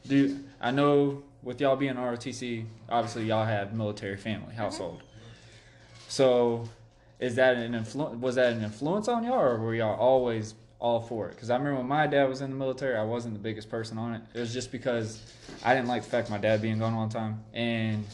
[0.07, 4.57] do I know with y'all being ROTC, obviously y'all have military family mm-hmm.
[4.57, 5.03] household.
[6.09, 6.68] So
[7.18, 11.01] is that an influ- Was that an influence on y'all, or were y'all always all
[11.01, 11.34] for it?
[11.34, 13.97] Because I remember when my dad was in the military, I wasn't the biggest person
[13.97, 14.22] on it.
[14.34, 15.22] It was just because
[15.64, 18.05] I didn't like the fact my dad being gone all the time, and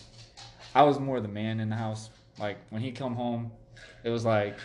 [0.74, 2.10] I was more the man in the house.
[2.38, 3.50] Like when he come home,
[4.04, 4.58] it was like,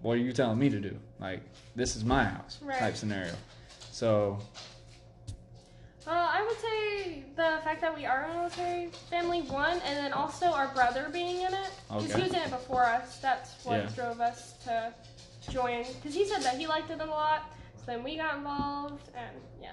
[0.00, 1.42] "What are you telling me to do?" Like
[1.76, 2.78] this is my house Right.
[2.78, 3.34] type scenario.
[3.92, 4.38] So
[6.10, 10.12] Uh, I would say the fact that we are a military family, one, and then
[10.12, 11.70] also our brother being in it.
[11.88, 12.14] Because Okay.
[12.16, 13.18] he was in it before us.
[13.18, 13.86] That's what Yeah.
[13.94, 14.92] drove us to
[15.48, 15.84] join.
[15.84, 17.44] Because he said that he liked it a lot.
[17.76, 19.70] So then we got involved, and yeah.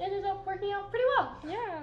[0.00, 1.36] Ended up working out pretty well.
[1.46, 1.80] Yeah.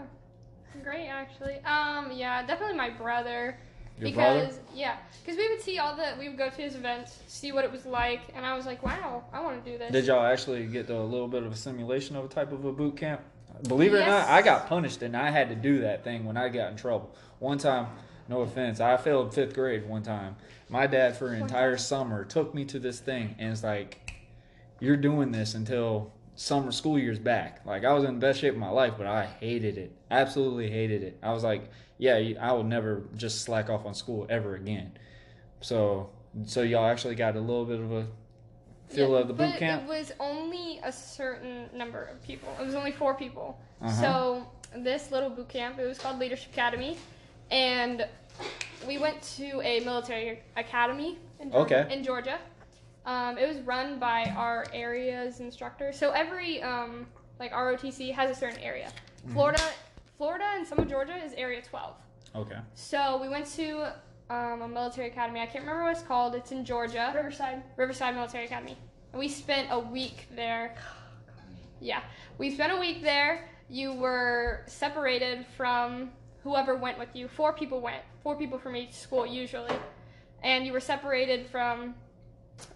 [0.84, 1.59] Great, actually.
[1.63, 3.59] Um, yeah, definitely my brother.
[3.99, 4.39] your brother.
[4.41, 7.51] because yeah, because we would see all the we would go to his events, see
[7.51, 9.91] what it was like, and I was like, wow, I want to do this.
[9.91, 12.65] Did y'all actually get to a little bit of a simulation of a type of
[12.65, 13.21] a boot camp?
[13.64, 16.38] Believe it or not, I got punished and I had to do that thing when
[16.38, 17.16] I got in trouble.
[17.39, 17.88] One time,
[18.28, 20.36] no offense, I failed fifth grade one time.
[20.70, 24.14] My dad, for an entire summer, took me to this thing and it's like,
[24.80, 27.66] you're doing this until summer school year's back.
[27.66, 29.91] Like, I was in the best shape of my life, but I hated it.
[30.12, 31.18] Absolutely hated it.
[31.24, 34.91] I was like, yeah, I will never just slack off on school ever again.
[35.62, 36.12] So,
[36.45, 38.08] so y'all actually got a little bit of a
[38.89, 39.83] feel Yeah, of the boot but camp?
[39.83, 42.49] It was only a certain number of people.
[42.59, 43.59] It was only four people.
[43.81, 44.01] Uh-huh.
[44.01, 46.97] So this little boot camp, it was called Leadership Academy,
[47.51, 48.07] and
[48.88, 51.75] we went to a military academy in Georgia.
[51.83, 51.95] Okay.
[51.95, 52.39] In Georgia.
[53.05, 55.93] Um, it was run by our area's instructor.
[55.93, 57.07] So every um,
[57.39, 58.91] like ROTC has a certain area.
[59.23, 59.33] Mm-hmm.
[59.33, 59.61] Florida,
[60.17, 61.93] Florida, and some of Georgia is Area 12.
[62.35, 62.57] Okay.
[62.75, 63.93] So we went to
[64.30, 65.39] um, a military academy.
[65.39, 66.36] I can't remember what it's called.
[66.36, 67.11] It's in Georgia.
[67.15, 67.63] Riverside.
[67.78, 68.78] Riverside Military Academy.
[69.13, 70.75] And we spent a week there.
[71.80, 72.01] Yeah,
[72.39, 73.47] we spent a week there.
[73.69, 76.09] You were separated from
[76.41, 77.28] whoever went with you.
[77.28, 78.01] Four people went.
[78.23, 79.75] Four people from each school usually,
[80.41, 81.93] and you were separated from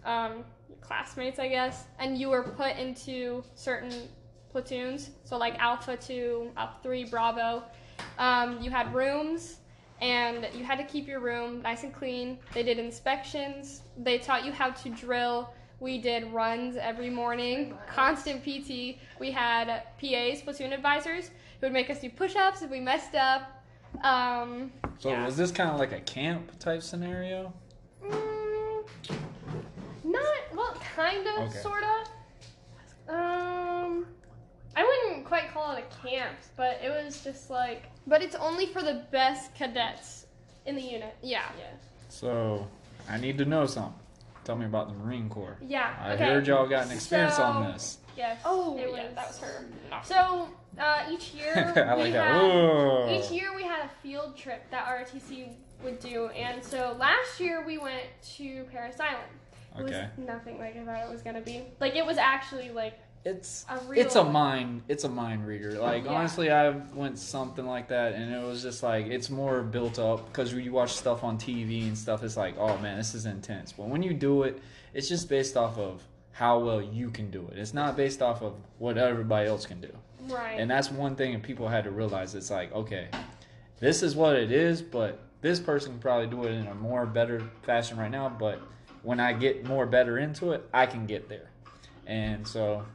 [0.05, 0.43] um,
[0.81, 1.85] classmates, I guess.
[1.97, 4.07] And you were put into certain
[4.51, 5.09] platoons.
[5.23, 7.63] So like Alpha Two, Alpha Three, Bravo.
[8.19, 9.60] Um, you had rooms
[10.01, 12.39] and you had to keep your room nice and clean.
[12.53, 13.83] They did inspections.
[13.97, 15.53] They taught you how to drill.
[15.79, 18.97] We did runs every morning, constant PT.
[19.19, 21.29] We had PAs, platoon advisors,
[21.59, 23.63] who would make us do push-ups if we messed up.
[24.03, 25.25] Um, So yeah.
[25.25, 27.53] was this kind of like a camp type scenario?
[28.03, 28.83] Mm,
[30.03, 30.25] not
[30.55, 31.59] well, kind of, Okay.
[31.59, 32.07] sort of.
[33.13, 33.60] Um,
[34.75, 38.65] I wouldn't quite call it a camp, but it was just like but it's only
[38.67, 40.25] for the best cadets.
[40.65, 41.15] in the unit.
[41.21, 41.43] Yeah.
[41.57, 41.65] Yeah.
[42.09, 42.67] So
[43.09, 43.93] I need to know something.
[44.43, 45.57] Tell me about the Marine Corps.
[45.61, 45.93] Yeah.
[46.01, 46.25] I okay.
[46.25, 47.99] heard y'all got an experience on this.
[48.17, 48.39] Yes.
[48.43, 49.15] Oh, it yeah, was.
[49.15, 49.65] that was her.
[50.03, 50.49] So
[50.79, 51.53] uh, each year
[51.87, 52.27] I we that.
[52.27, 53.19] had Whoa.
[53.19, 55.49] each year we had a field trip that ROTC
[55.83, 58.03] would do, and so last year we went
[58.37, 59.31] to Parris Island.
[59.77, 60.09] It Okay.
[60.17, 61.63] was nothing like I thought it was gonna be.
[61.79, 65.77] Like it was actually like It's a it's a mind it's a mind reader.
[65.79, 66.11] Oh, like Yeah.
[66.11, 70.25] honestly, I went something like that, and it was just like it's more built up
[70.31, 73.25] because when you watch stuff on TV and stuff, it's like oh man, this is
[73.25, 73.71] intense.
[73.73, 74.59] But when you do it,
[74.93, 76.01] it's just based off of
[76.31, 77.57] how well you can do it.
[77.59, 79.93] It's not based off of what everybody else can do.
[80.29, 80.59] right.
[80.59, 82.33] And that's one thing that people had to realize.
[82.33, 83.09] It's like, okay,
[83.79, 87.05] this is what it is, but this person can probably do it in a more
[87.05, 88.59] better fashion right now, but
[89.03, 91.49] when I get more better into it, I can get there.
[92.07, 92.85] And so,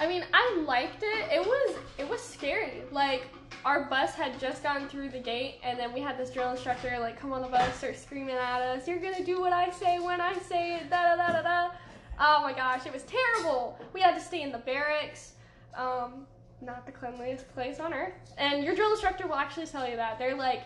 [0.00, 1.30] I mean, I liked it.
[1.30, 2.82] It was it was scary.
[2.90, 3.24] Like
[3.66, 6.96] our bus had just gone through the gate, and then we had this drill instructor
[6.98, 8.88] like come on the bus, start screaming at us.
[8.88, 10.88] You're gonna do what I say when I say it.
[10.88, 11.70] Da da da da da.
[12.18, 13.78] Oh my gosh, it was terrible.
[13.92, 15.34] We had to stay in the barracks.
[15.76, 16.26] Um,
[16.62, 18.14] not the cleanliest place on earth.
[18.38, 20.18] And your drill instructor will actually tell you that.
[20.18, 20.62] They're like,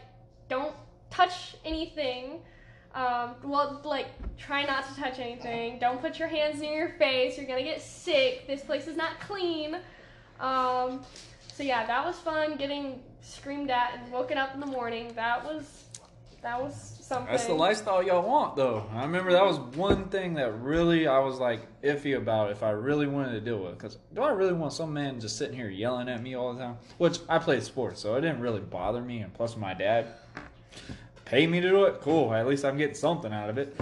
[0.49, 0.75] don't
[1.11, 2.41] touch anything.
[2.95, 4.07] Um, well, like,
[4.39, 5.79] try not to touch anything.
[5.81, 7.37] Don't put your hands near your face.
[7.37, 8.47] You're gonna get sick.
[8.47, 9.77] This place is not clean.
[10.39, 11.03] Um,
[11.53, 12.57] so yeah, that was fun.
[12.57, 15.13] Getting screamed at and woken up in the morning.
[15.15, 15.85] That was
[16.43, 17.33] that was something.
[17.33, 18.87] that's the lifestyle y'all want, though.
[18.93, 22.71] I remember that was one thing that really I was like iffy about if I
[22.71, 23.79] really wanted to deal with.
[23.79, 26.61] Because do I really want some man just sitting here yelling at me all the
[26.61, 26.77] time?
[26.99, 29.21] Which I played sports, so it didn't really bother me.
[29.21, 30.09] And plus, my dad
[31.25, 32.01] paid me to do it.
[32.01, 32.33] Cool.
[32.35, 33.75] At least I'm getting something out of it.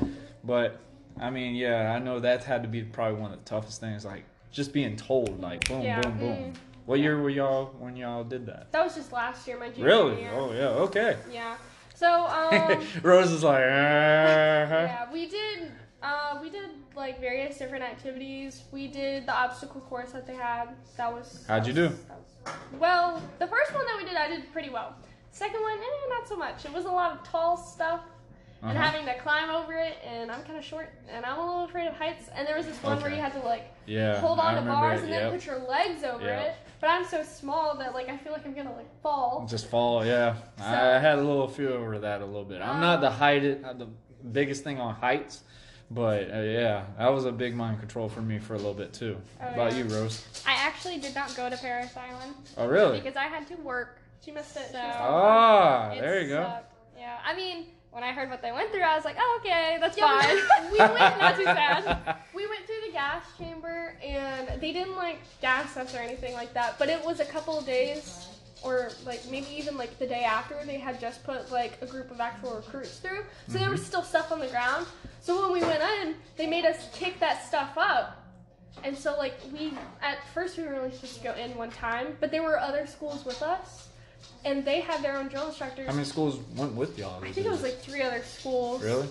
[0.44, 0.78] But
[1.20, 4.04] I mean, yeah, I know that had to be probably one of the toughest things.
[4.04, 6.00] Like just being told, like boom, Yeah.
[6.00, 6.52] boom, boom.
[6.86, 8.72] What year were y'all when y'all did that?
[8.72, 10.20] That was just last year, my junior Really?
[10.22, 10.32] year.
[10.34, 10.50] Really?
[10.50, 10.80] Oh yeah.
[10.82, 11.16] Okay.
[11.32, 11.56] Yeah.
[11.94, 12.84] So um.
[13.02, 15.70] Rose is like, uh Yeah, we did.
[16.02, 18.64] Uh, we did like various different activities.
[18.72, 20.70] We did the obstacle course that they had.
[20.96, 21.44] That was.
[21.46, 21.88] How'd you that do?
[21.90, 24.96] was- that was- well, the first one that we did, I did pretty well.
[25.32, 26.64] Second one, eh, not so much.
[26.64, 28.00] It was a lot of tall stuff
[28.62, 28.86] and Uh-huh.
[28.86, 31.88] having to climb over it, and I'm kind of short, and I'm a little afraid
[31.88, 32.28] of heights.
[32.34, 34.20] And there was this one where you had to like Yeah.
[34.20, 36.46] hold I on to bars it, and then put your legs over Yep.
[36.46, 36.54] it.
[36.80, 39.46] But I'm so small that like I feel like I'm gonna like fall.
[39.48, 40.34] Just fall, yeah.
[40.58, 42.60] So- I had a little fear over that a little bit.
[42.62, 43.88] I'm not the height, the
[44.30, 45.42] biggest thing on heights,
[45.90, 48.92] but uh, yeah, that was a big mind control for me for a little bit
[48.92, 49.20] too.
[49.42, 49.78] Oh, about yeah.
[49.78, 50.24] you, Rose?
[50.46, 53.00] I actually did not go to Parris Island Oh, really?
[53.00, 53.98] because I had to work.
[54.24, 54.66] She missed it.
[54.66, 54.98] She So- missed.
[55.00, 56.42] Ah, It there you go.
[56.42, 56.72] sucked.
[56.98, 59.76] Yeah, I mean, when I heard what they went through, I was like, oh, okay,
[59.80, 60.36] that's Yeah, fine.
[60.66, 62.16] we, we went not too sad.
[62.34, 66.54] We went through the gas chamber and they didn't like gas us or anything like
[66.54, 66.78] that.
[66.78, 68.28] But it was a couple of days,
[68.62, 72.10] or like maybe even like the day after they had just put like a group
[72.12, 73.24] of actual recruits through.
[73.48, 74.86] So there was still stuff on the ground.
[75.20, 78.18] So when we went in, they made us kick that stuff up.
[78.84, 82.16] And so like we at first we were only supposed to go in one time,
[82.20, 83.88] but there were other schools with us,
[84.44, 85.86] and they had their own drill instructors.
[85.86, 87.22] How many schools went with y'all?
[87.22, 88.82] I think it was like three other schools.
[88.82, 89.08] Really?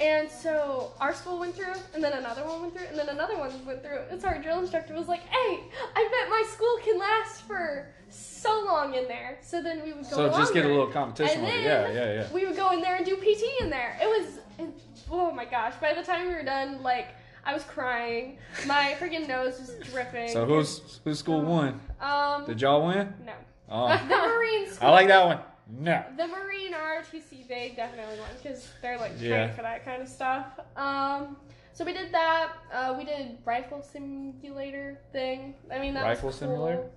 [0.00, 3.36] And so our school went through, and then another one went through, and then another
[3.36, 4.00] one went through.
[4.10, 5.60] And so our drill instructor was like, "Hey,
[5.94, 10.04] I bet my school can last for so long in there." So then we would
[10.04, 10.10] go.
[10.10, 11.64] So just get a little competition And with it.
[11.64, 12.32] Yeah, yeah, yeah.
[12.32, 13.98] We would go in there and do PT in there.
[14.00, 14.74] It was, it,
[15.10, 15.74] oh my gosh!
[15.80, 17.08] By the time we were done, like
[17.44, 18.38] I was crying.
[18.66, 20.30] My freaking nose was dripping.
[20.30, 21.80] So who's whose school won?
[22.00, 23.12] Um, Did y'all win?
[23.26, 23.32] no.
[23.70, 24.88] Oh, The Marine school.
[24.88, 25.38] I like that one.
[25.78, 26.02] No.
[26.16, 29.28] The Marine ROTC, they definitely won because they're like Yeah.
[29.44, 30.58] trained for that kind of stuff.
[30.76, 31.36] Um,
[31.72, 32.52] so we did that.
[32.72, 35.54] Uh, we did rifle simulator thing.
[35.72, 36.48] I mean, that Rifle was cool.
[36.48, 36.90] simulator?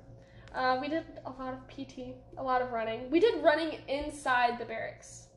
[0.56, 3.10] Uh, we did a lot of PT, a lot of running.
[3.12, 5.28] We did running inside the barracks.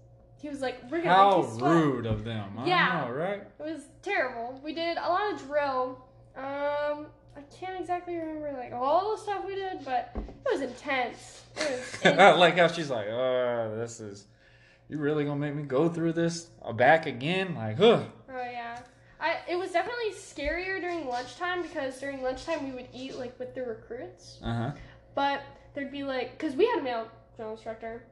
[0.41, 2.59] He was like, "We're gonna How make you sweat." rude of them.
[2.59, 3.05] I Yeah.
[3.07, 3.43] know, right?
[3.59, 4.61] It was terrible.
[4.63, 6.05] We did a lot of drill.
[6.37, 7.07] Um,
[7.37, 11.45] I can't exactly remember like all the stuff we did, but it was intense.
[11.57, 12.19] It was.
[12.19, 14.27] I like how she's like, uh, this is.
[14.89, 17.55] You really gonna make me go through this back again?
[17.57, 18.05] Like, huh?
[18.31, 18.79] Oh yeah.
[19.21, 23.55] I it was definitely scarier during lunchtime because during lunchtime we would eat like with
[23.55, 24.71] the recruits, Uh huh.
[25.15, 25.43] but
[25.75, 28.05] there'd be like because we had a male drill instructor,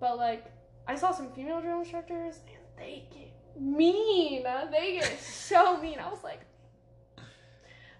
[0.00, 0.46] but like
[0.88, 4.44] I saw some female drill instructors and they get mean.
[4.72, 5.98] They get so mean.
[5.98, 6.40] I was like.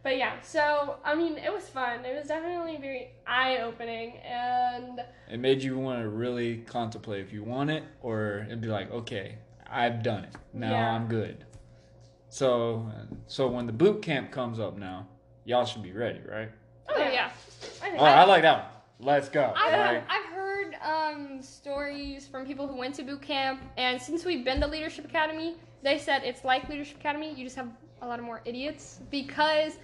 [0.03, 2.05] But yeah, so I mean, it was fun.
[2.05, 5.01] It was definitely very eye opening, and
[5.31, 8.91] It made you want to really contemplate if you want it, or it'd be like,
[8.91, 9.39] okay,
[9.71, 10.35] I've done it.
[10.53, 10.91] Now Yeah.
[10.93, 11.45] I'm good.
[12.29, 12.91] So,
[13.27, 15.07] so when the boot camp comes up now,
[15.45, 16.51] y'all should be ready, right?
[16.89, 17.31] oh, yeah, yeah.
[17.83, 18.59] I think Oh, I like that
[18.99, 19.07] one.
[19.07, 19.53] Let's go.
[19.57, 24.25] I've, Like, I've heard um, stories from people who went to boot camp, and since
[24.25, 27.35] we've been to Leadership Academy, they said it's like Leadership Academy.
[27.35, 27.69] You just have
[28.03, 29.75] a lot of more idiots because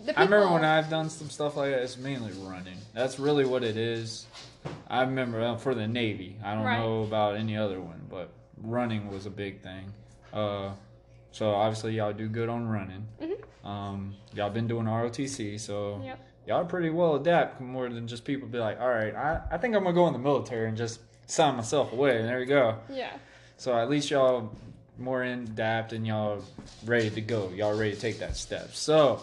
[0.00, 0.20] the people.
[0.22, 1.80] I remember when I've done some stuff like that.
[1.82, 2.76] It's mainly running.
[2.92, 4.26] That's really what it is.
[4.88, 6.36] I remember uh, for the Navy.
[6.44, 6.78] I don't Right.
[6.78, 9.92] know about any other one, but running was a big thing.
[10.32, 10.72] Uh,
[11.30, 13.06] so obviously y'all do good on running.
[13.20, 13.66] Mhm.
[13.66, 16.18] Um, y'all been doing ROTC, so Yep.
[16.46, 19.74] y'all pretty well adapt more than just people be like, all right, I, I think
[19.76, 22.18] I'm gonna go in the military and just sign myself away.
[22.18, 22.76] And there you go.
[22.88, 23.12] Yeah.
[23.56, 24.50] So at least y'all
[24.98, 26.42] more in depth and y'all
[26.84, 27.50] ready to go.
[27.50, 28.74] Y'all ready to take that step.
[28.74, 29.22] So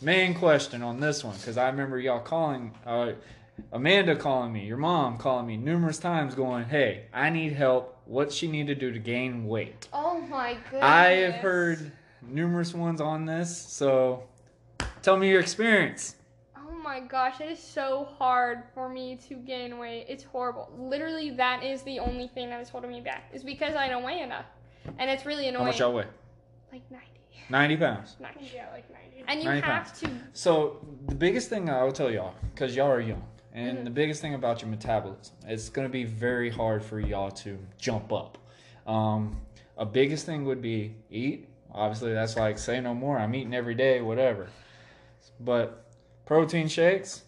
[0.00, 2.74] main question on this one, because I remember y'all calling.
[2.84, 3.12] Uh,
[3.72, 7.98] Amanda calling me, your mom calling me numerous times, going, "Hey, I need help.
[8.04, 10.82] What she need to do to gain weight?" Oh my goodness.
[10.82, 14.24] I have heard numerous ones on this, so
[15.00, 16.16] tell me your experience.
[16.54, 20.04] Oh my gosh, it is so hard for me to gain weight.
[20.06, 20.70] It's horrible.
[20.78, 23.30] Literally, that is the only thing that is holding me back.
[23.32, 24.44] Is because I don't weigh enough,
[24.98, 25.64] and it's really annoying.
[25.64, 26.06] How much y'all weigh?
[26.72, 27.06] Like ninety.
[27.48, 28.16] 90 pounds.
[28.20, 28.50] Ninety.
[28.54, 29.24] Yeah, like 90.
[29.28, 30.10] And you 90 have to.
[30.32, 33.22] So the biggest thing I will tell y'all, because y'all are young,
[33.56, 33.68] Mm-hmm.
[33.78, 37.30] and the biggest thing about your metabolism, it's going to be very hard for y'all
[37.30, 38.36] to jump up.
[38.86, 39.40] Um,
[39.78, 41.48] a biggest thing would be eat.
[41.72, 43.18] Obviously, that's like say no more.
[43.18, 44.48] I'm eating every day, whatever.
[45.40, 45.86] But
[46.26, 47.22] protein shakes.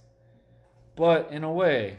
[0.97, 1.97] But in a way,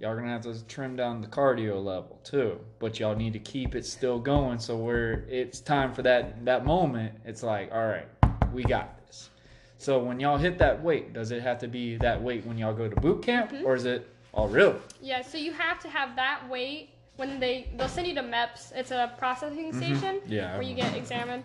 [0.00, 2.58] y'all gonna have to trim down the cardio level too.
[2.78, 4.58] But y'all need to keep it still going.
[4.58, 8.08] So where it's time for that that moment, it's like, all right,
[8.52, 9.30] we got this.
[9.78, 12.74] So when y'all hit that weight, does it have to be that weight when y'all
[12.74, 14.08] go to boot camp, or is it?
[14.32, 15.22] all real Yeah.
[15.22, 18.72] So you have to have that weight when they they'll send you to MEPS.
[18.74, 20.32] It's a processing station Mm-hmm.
[20.32, 21.44] Yeah, where you get examined,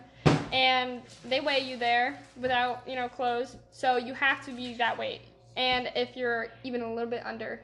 [0.51, 3.57] and they weigh you there without you know clothes.
[3.71, 5.21] So you have to be that weight.
[5.57, 7.61] And if you're even a little bit under,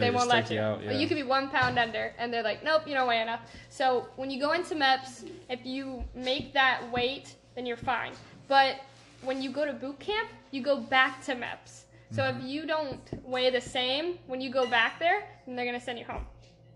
[0.00, 0.56] they won't let you.
[0.56, 0.92] you out, yeah.
[0.92, 3.40] You could be one pound under, and they're like, nope, you don't weigh enough.
[3.68, 8.12] So when you go into MEPS, if you make that weight, then you're fine.
[8.48, 8.76] But
[9.22, 11.82] when you go to boot camp, you go back to MEPS.
[12.12, 12.46] So if Mm-hmm.
[12.46, 16.04] you don't weigh the same when you go back there, then they're gonna send you
[16.04, 16.24] home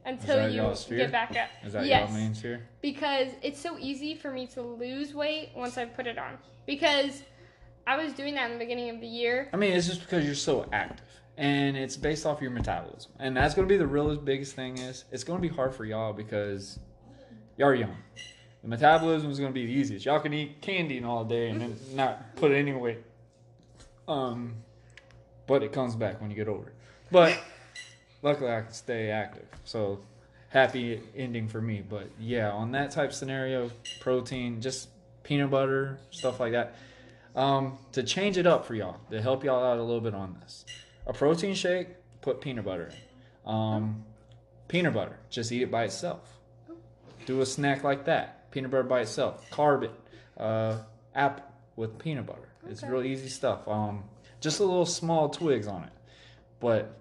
[0.04, 1.48] until you get back up.
[1.64, 5.78] Is that yes, y'all main because it's so easy for me to lose weight once
[5.78, 6.36] I put it on.
[6.66, 7.22] Because
[7.86, 9.48] I was doing that in the beginning of the year.
[9.52, 11.06] I mean, it's just because you're so active,
[11.40, 14.76] and it's based off your metabolism, and that's going to be the realest biggest thing.
[14.76, 16.78] Is it's going to be hard for y'all because
[17.56, 17.96] y'all are young.
[18.62, 20.04] The metabolism is going to be the easiest.
[20.04, 22.98] Y'all can eat candy all day and then not put any weight.
[24.06, 24.56] Um,
[25.46, 26.74] but it comes back when you get older.
[27.10, 27.38] But
[28.20, 29.46] luckily, I can stay active.
[29.64, 30.00] So
[30.50, 31.82] happy ending for me.
[31.88, 33.70] But yeah, on that type scenario,
[34.00, 34.90] protein, just
[35.22, 36.74] peanut butter, stuff like that.
[37.34, 40.36] Um, to change it up for y'all, to help y'all out a little bit on
[40.42, 40.66] this,
[41.06, 41.88] a protein shake,
[42.20, 42.92] put peanut butter
[43.46, 43.50] in.
[43.52, 44.04] Um,
[44.68, 46.38] peanut butter, just eat it by itself.
[47.26, 49.48] Do a snack like that, peanut butter by itself.
[49.50, 49.92] Carb it,
[50.36, 50.78] uh,
[51.14, 51.44] apple
[51.76, 52.48] with peanut butter.
[52.68, 53.66] It's real easy stuff.
[53.66, 54.04] Um,
[54.40, 55.92] just a little small twigs on it,
[56.60, 56.98] but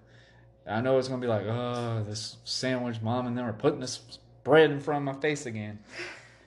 [0.66, 4.18] I know it's gonna be like, oh, this sandwich, mom and them are putting this
[4.44, 5.78] bread in front of my face again.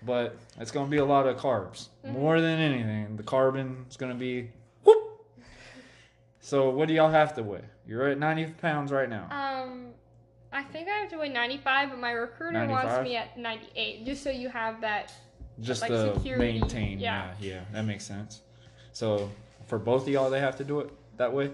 [0.06, 3.16] But it's gonna be a lot of carbs, more than anything.
[3.16, 4.52] The carbon is gonna be.
[6.44, 7.64] So what do y'all have to weigh?
[7.88, 9.30] You're at 90 pounds right now.
[9.32, 9.94] Um,
[10.52, 12.84] I think I have to weigh 95, but my recruiter 95?
[12.84, 15.14] wants me at 98, just so you have that.
[15.62, 17.00] Just like to security, maintain.
[17.00, 17.32] Yeah.
[17.40, 17.54] yeah.
[17.54, 18.42] yeah, that makes sense.
[18.92, 19.32] So
[19.68, 21.50] for both of y'all, they have to do it that way.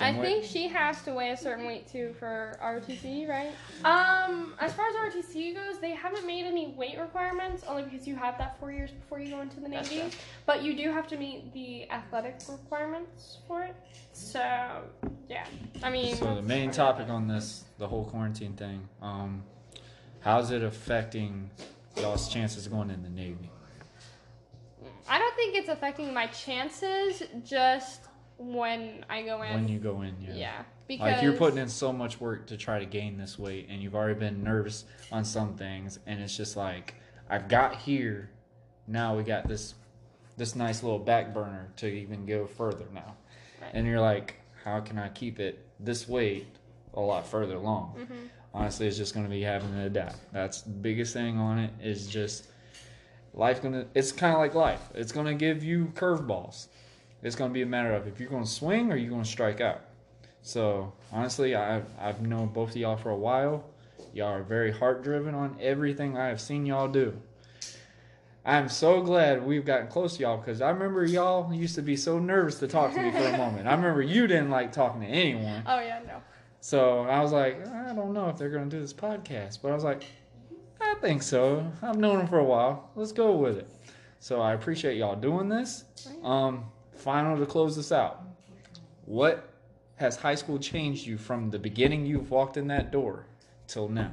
[0.00, 0.08] Yeah.
[0.08, 3.52] I think she has to weigh a certain weight too for ROTC, right?
[3.84, 8.16] Um, as far as RTC goes, they haven't made any weight requirements, only because you
[8.16, 10.02] have that four years before you go into the Navy.
[10.46, 13.76] But you do have to meet the athletic requirements for it.
[14.12, 14.40] So,
[15.28, 15.46] yeah.
[15.82, 19.44] I mean, So the main topic on this, the whole quarantine thing, um,
[20.20, 21.50] how's it affecting
[21.96, 23.50] y'all's chances of going in the Navy?
[25.08, 27.22] I don't think it's affecting my chances.
[27.44, 28.08] Just
[28.38, 29.54] when I go in.
[29.54, 30.34] When you go in, yeah.
[30.34, 30.62] yeah.
[30.86, 33.82] Because Like you're putting in so much work to try to gain this weight, and
[33.82, 36.94] you've already been nervous on some things, and it's just like
[37.30, 38.28] I've got here,
[38.86, 39.74] now we got this,
[40.36, 43.14] this nice little back burner to even go further now,
[43.62, 43.70] Right.
[43.72, 46.46] and you're like, how can I keep it this weight
[46.92, 47.94] a lot further along?
[48.00, 48.28] Mhm.
[48.52, 50.16] Honestly, it's just gonna be having to adapt.
[50.32, 51.70] That's the biggest thing on it.
[51.82, 52.48] Is just
[53.32, 53.86] life gonna.
[53.94, 54.90] It's kind of like life.
[54.94, 56.68] It's gonna give you curveballs.
[57.24, 59.80] It's gonna be a matter of if you're gonna swing or you're gonna strike out.
[60.42, 63.64] So honestly, I've I've known both of y'all for a while.
[64.12, 67.20] Y'all are very heart driven on everything I have seen y'all do.
[68.44, 71.96] I'm so glad we've gotten close to y'all because I remember y'all used to be
[71.96, 73.66] so nervous to talk to me for a moment.
[73.66, 75.62] I remember you didn't like talking to anyone.
[75.66, 76.20] Oh yeah, no.
[76.60, 79.74] So I was like, I don't know if they're gonna do this podcast, but I
[79.74, 80.04] was like,
[80.78, 81.72] I think so.
[81.80, 82.90] I've known them for a while.
[82.94, 83.68] Let's go with it.
[84.20, 85.84] So I appreciate y'all doing this.
[86.22, 86.64] Um,
[87.04, 88.22] final to close this out.
[89.04, 89.50] What
[89.96, 93.26] has high school changed you from the beginning you've walked in that door
[93.66, 94.12] till now?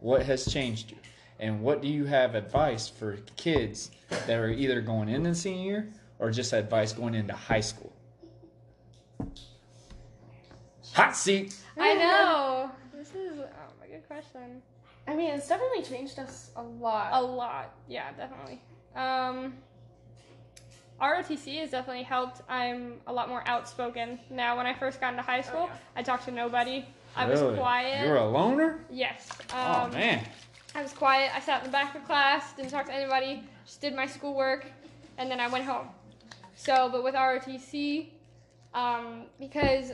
[0.00, 0.96] What has changed you?
[1.38, 5.64] And what do you have advice for kids that are either going in into senior
[5.64, 7.92] year or just advice going into high school?
[10.94, 11.54] Hot seat.
[11.78, 12.70] I know.
[12.92, 14.60] This is oh, a good question.
[15.06, 17.10] I mean, it's definitely changed us a lot.
[17.12, 17.74] A lot.
[17.86, 18.60] Yeah, definitely.
[18.96, 19.54] Um,
[21.00, 22.40] ROTC has definitely helped.
[22.48, 24.56] I'm a lot more outspoken now.
[24.56, 26.84] When I first got into high school, I talked to nobody.
[27.14, 27.56] I was Really?
[27.56, 28.06] quiet.
[28.06, 28.84] You're a loner?
[28.90, 29.28] yes.
[29.52, 30.24] oh Um, man.
[30.74, 31.32] I was quiet.
[31.34, 34.66] I sat in the back of class, didn't talk to anybody, just did my schoolwork,
[35.18, 35.88] and then I went home.
[36.54, 38.08] So, but with ROTC,
[38.74, 39.92] um, because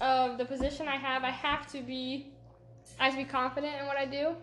[0.00, 2.26] of the position I have, I have to be,
[2.98, 4.34] I have to be confident in what I do,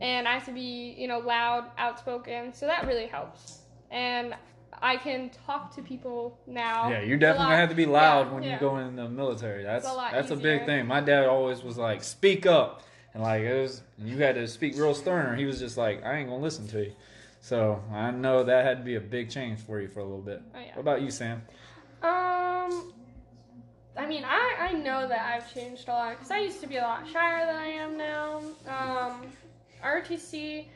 [0.00, 2.52] and I have to be, you know, loud, outspoken.
[2.54, 4.34] So that really helps, and
[4.80, 6.88] I can talk to people now.
[6.88, 8.54] Yeah, you definitely have to be loud yeah, when yeah.
[8.54, 9.62] you go in the military.
[9.62, 10.86] That's a that's a big thing.
[10.86, 12.82] My dad always was like, "Speak up,"
[13.14, 15.26] and like it was, you had to speak real stern.
[15.26, 16.92] Or he was just like, "I ain't gonna listen to you."
[17.40, 20.20] So I know that had to be a big change for you for a little
[20.20, 20.42] bit.
[20.54, 20.74] Oh, yeah.
[20.74, 21.42] What about you, Sam?
[22.02, 22.92] Um,
[23.96, 26.76] I mean, I, I know that I've changed a lot because I used to be
[26.76, 28.42] a lot shyer than I am now.
[28.68, 29.22] Um,
[29.82, 30.66] RTC,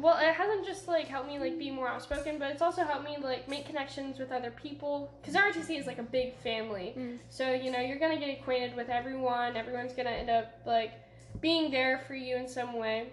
[0.00, 3.04] well, it hasn't just like helped me like be more outspoken, but it's also helped
[3.04, 6.94] me like make connections with other people because RTC is like a big family.
[6.96, 7.18] Mm.
[7.30, 9.56] So you know you're gonna get acquainted with everyone.
[9.56, 10.92] Everyone's gonna end up like
[11.40, 13.08] being there for you in some way.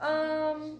[0.00, 0.78] Um,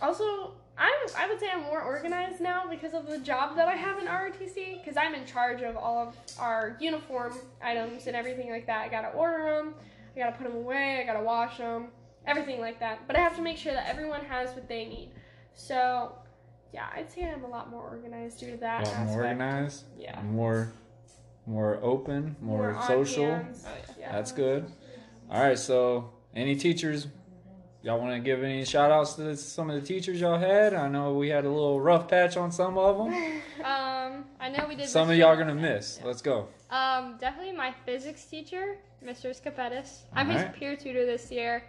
[0.00, 3.74] also, I'm I would say I'm more organized now because of the job that I
[3.74, 8.50] have in ROTC because I'm in charge of all of our uniform items and everything
[8.50, 8.86] like that.
[8.86, 9.74] I gotta order them,
[10.16, 11.88] I gotta put them away, I gotta wash them,
[12.30, 13.06] everything like that.
[13.06, 15.10] But I have to make sure that everyone has what they need.
[15.54, 16.12] So,
[16.72, 18.84] yeah, I'd say I'm a lot more organized due to A that.
[18.86, 20.20] lot more organized, Yeah.
[20.22, 20.72] more
[21.46, 23.24] more open, more, on social.
[23.26, 23.66] hands.
[23.98, 24.12] Yeah.
[24.12, 24.70] That's good.
[25.30, 27.08] All right, so any teachers,
[27.82, 30.74] y'all want to give any shout outs to some of the teachers y'all had?
[30.74, 33.42] I know we had a little rough patch on some of them.
[33.60, 34.88] Um, I know we did.
[34.88, 36.00] Some of y'all gonna miss.
[36.02, 36.48] Let's go.
[36.70, 39.38] Um, definitely my physics teacher, Mr.
[39.38, 39.98] Scapetis.
[40.14, 40.48] I'm Alright.
[40.48, 41.62] his peer tutor this year,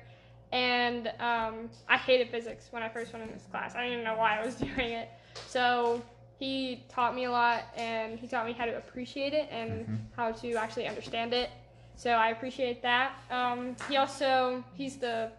[0.51, 3.73] and um, I hated physics when I first went in this class.
[3.75, 5.09] I didn't even know why I was doing it.
[5.47, 6.01] So
[6.39, 9.97] he taught me a lot, and he taught me how to appreciate it and Mhm.
[10.15, 11.49] how to actually understand it.
[11.95, 13.13] So I appreciate that.
[13.29, 15.31] Um, he also he's the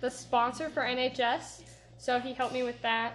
[0.00, 1.62] the sponsor for NHS,
[1.98, 3.14] so he helped me with that.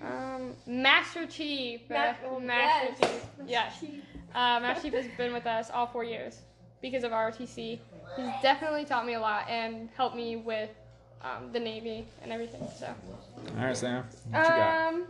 [0.00, 3.10] Um, Master Chief, Ma- uh, oh, Master yes.
[3.10, 3.84] Chief, yes.
[4.34, 6.40] Uh, Master Chief has been with us all four years
[6.80, 7.78] because of ROTC.
[8.16, 10.70] He's definitely taught me a lot and helped me with
[11.22, 12.66] um, the Navy and everything.
[12.78, 12.94] So
[13.58, 14.04] All right, Sam.
[14.30, 14.94] What you got?
[14.94, 15.04] Um,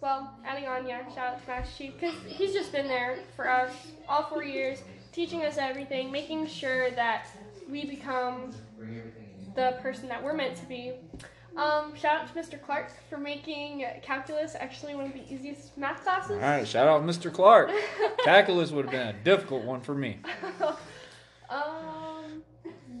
[0.00, 3.48] well, adding on, yeah, shout out to Master Chief because he's just been there for
[3.48, 3.72] us
[4.08, 4.82] all four years,
[5.12, 7.26] teaching us everything, making sure that
[7.68, 8.52] we become
[9.54, 10.92] the person that we're meant to be.
[11.56, 12.60] Um, shout out to Mr.
[12.62, 16.32] Clark for making calculus actually one of the easiest math classes.
[16.32, 17.32] All right, shout out Mr.
[17.32, 17.70] Clark.
[18.24, 20.18] Calculus would have been a difficult one for me.
[21.48, 22.05] um,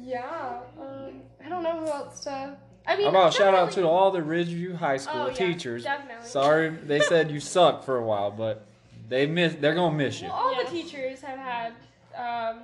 [0.06, 0.60] yeah.
[0.80, 2.56] Um, I don't know who else to.
[2.86, 5.82] I mean, How about shout out to all the Ridgeview High School Oh, yeah, teachers?
[5.82, 6.28] definitely.
[6.28, 8.64] Sorry, they said you sucked for a while, but
[9.08, 9.54] they miss.
[9.56, 10.28] They're gonna miss you.
[10.28, 10.64] Well, all Yeah.
[10.64, 11.72] the teachers have had
[12.16, 12.62] um,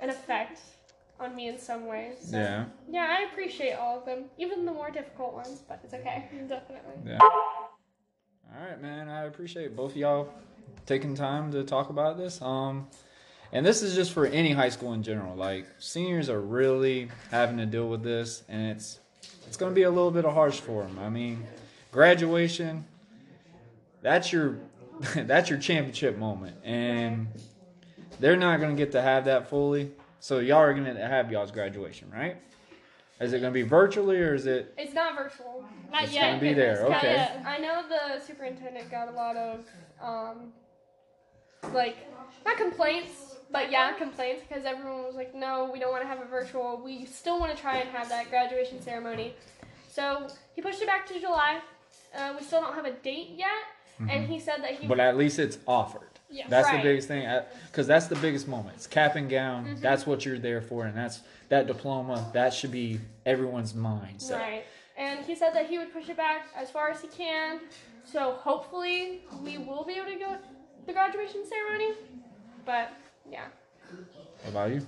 [0.00, 0.60] an effect
[1.20, 2.16] on me in some ways.
[2.30, 5.94] So, Yeah, Yeah, I appreciate all of them, even the more difficult ones, but it's
[5.94, 6.24] okay.
[6.48, 6.94] definitely.
[7.06, 7.18] yeah.
[7.20, 9.08] All right, man.
[9.08, 10.32] I appreciate both of y'all
[10.86, 12.40] taking time to talk about this.
[12.42, 12.88] Um,
[13.52, 15.34] and this is just for any high school in general.
[15.36, 19.00] Like seniors are really having to deal with this, and it's
[19.46, 20.98] it's gonna be a little bit of harsh for them.
[20.98, 21.44] I mean,
[21.92, 22.84] graduation.
[24.02, 24.58] That's your
[25.14, 27.28] that's your championship moment, and
[28.20, 29.92] they're not gonna get to have that fully.
[30.20, 32.36] So y'all are gonna have y'all's graduation, right?
[33.20, 34.72] Is it gonna be virtually or is it?
[34.78, 35.64] It's not virtual.
[35.90, 36.28] Not It's yet.
[36.30, 36.84] gonna be there.
[36.84, 37.14] Okay.
[37.14, 37.42] yet.
[37.44, 39.66] I know the superintendent got a lot of,
[40.00, 40.52] um,
[41.72, 41.96] like,
[42.44, 46.20] not complaints, but yeah, complaints because everyone was like, no, we don't want to have
[46.20, 46.80] a virtual.
[46.82, 49.34] We still want to try and have that graduation ceremony.
[49.90, 51.60] So he pushed it back to July.
[52.16, 53.48] Uh, we still don't have a date yet,
[54.08, 54.86] and he said that he.
[54.86, 56.08] But at least it's offered.
[56.30, 56.46] Yeah.
[56.48, 57.26] That's the biggest thing,
[57.70, 58.76] because that's the biggest moment.
[58.76, 59.64] It's cap and gown.
[59.64, 59.80] Mm-hmm.
[59.80, 62.30] That's what you're there for, and that's that diploma.
[62.34, 64.32] That should be everyone's mindset.
[64.32, 64.64] Right.
[64.96, 67.60] And he said that he would push it back as far as he can.
[68.04, 70.38] So hopefully we will be able to go to
[70.86, 71.94] the graduation ceremony.
[72.66, 72.92] But
[73.30, 73.46] yeah.
[74.42, 74.86] What about you?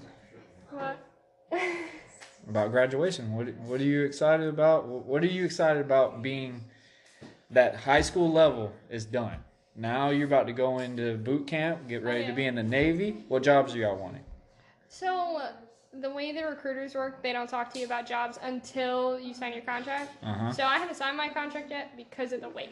[0.70, 0.98] What?
[2.48, 3.34] About graduation?
[3.34, 4.86] What What are you excited about?
[4.86, 6.64] What are you excited about being
[7.50, 9.44] that high school level is done?
[9.76, 12.34] Now you're about to go into boot camp, get ready to yeah.
[12.34, 13.24] be in the Navy.
[13.28, 14.24] What jobs are y'all wanting?
[14.88, 15.40] So
[16.00, 19.52] the way the recruiters work, they don't talk to you about jobs until you sign
[19.52, 20.12] your contract.
[20.22, 20.52] Uh huh.
[20.52, 22.70] So I haven't signed my contract yet because of the wait.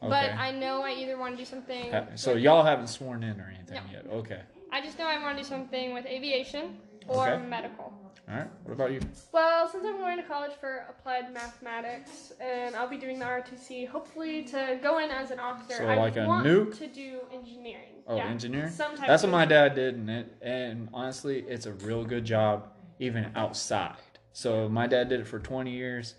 [0.00, 0.10] Okay.
[0.10, 1.92] But I know I either want to do something.
[2.14, 3.92] So y'all haven't sworn in or anything No.
[3.92, 4.06] yet.
[4.06, 4.42] Okay.
[4.70, 6.78] I just know I want to do something with aviation.
[7.08, 7.46] or Okay.
[7.46, 7.84] medical.
[8.28, 8.48] All right.
[8.64, 9.00] What about you?
[9.32, 13.88] Well, since I'm going to college for applied mathematics, and I'll be doing the ROTC,
[13.88, 15.78] hopefully to go in as an officer.
[15.78, 16.76] So I like a want nuke?
[16.76, 18.02] to do engineering.
[18.06, 18.26] Oh, yeah.
[18.26, 18.68] engineer.
[18.68, 22.26] Some type That's what my dad did, and it, and honestly, it's a real good
[22.26, 23.96] job even outside.
[24.34, 26.14] So my dad did it for 20 years,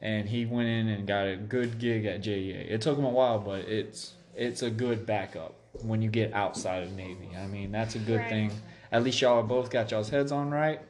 [0.00, 2.68] and he went in and got a good gig at JEA.
[2.72, 6.82] It took him a while, but it's it's a good backup when you get outside
[6.82, 7.30] of Navy.
[7.36, 8.28] I mean, that's a good Right.
[8.28, 8.52] thing.
[8.90, 10.80] At least y'all both got y'all's heads on right.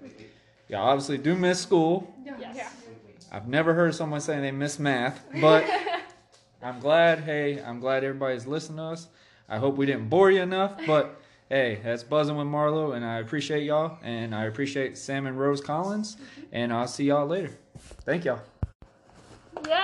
[0.68, 2.12] Y'all obviously do miss school.
[2.24, 2.54] Yes.
[2.56, 2.68] Yeah.
[3.30, 5.64] I've never heard someone saying they miss math, but
[6.62, 7.20] I'm glad.
[7.20, 9.08] Hey, I'm glad everybody's listening to us.
[9.48, 13.18] I hope we didn't bore you enough, but hey, that's buzzing with Marlowe, and I
[13.18, 16.16] appreciate y'all, and I appreciate Sam and Rose Collins,
[16.52, 17.50] and I'll see y'all later.
[18.04, 18.40] Thank y'all.
[19.66, 19.80] Yeah.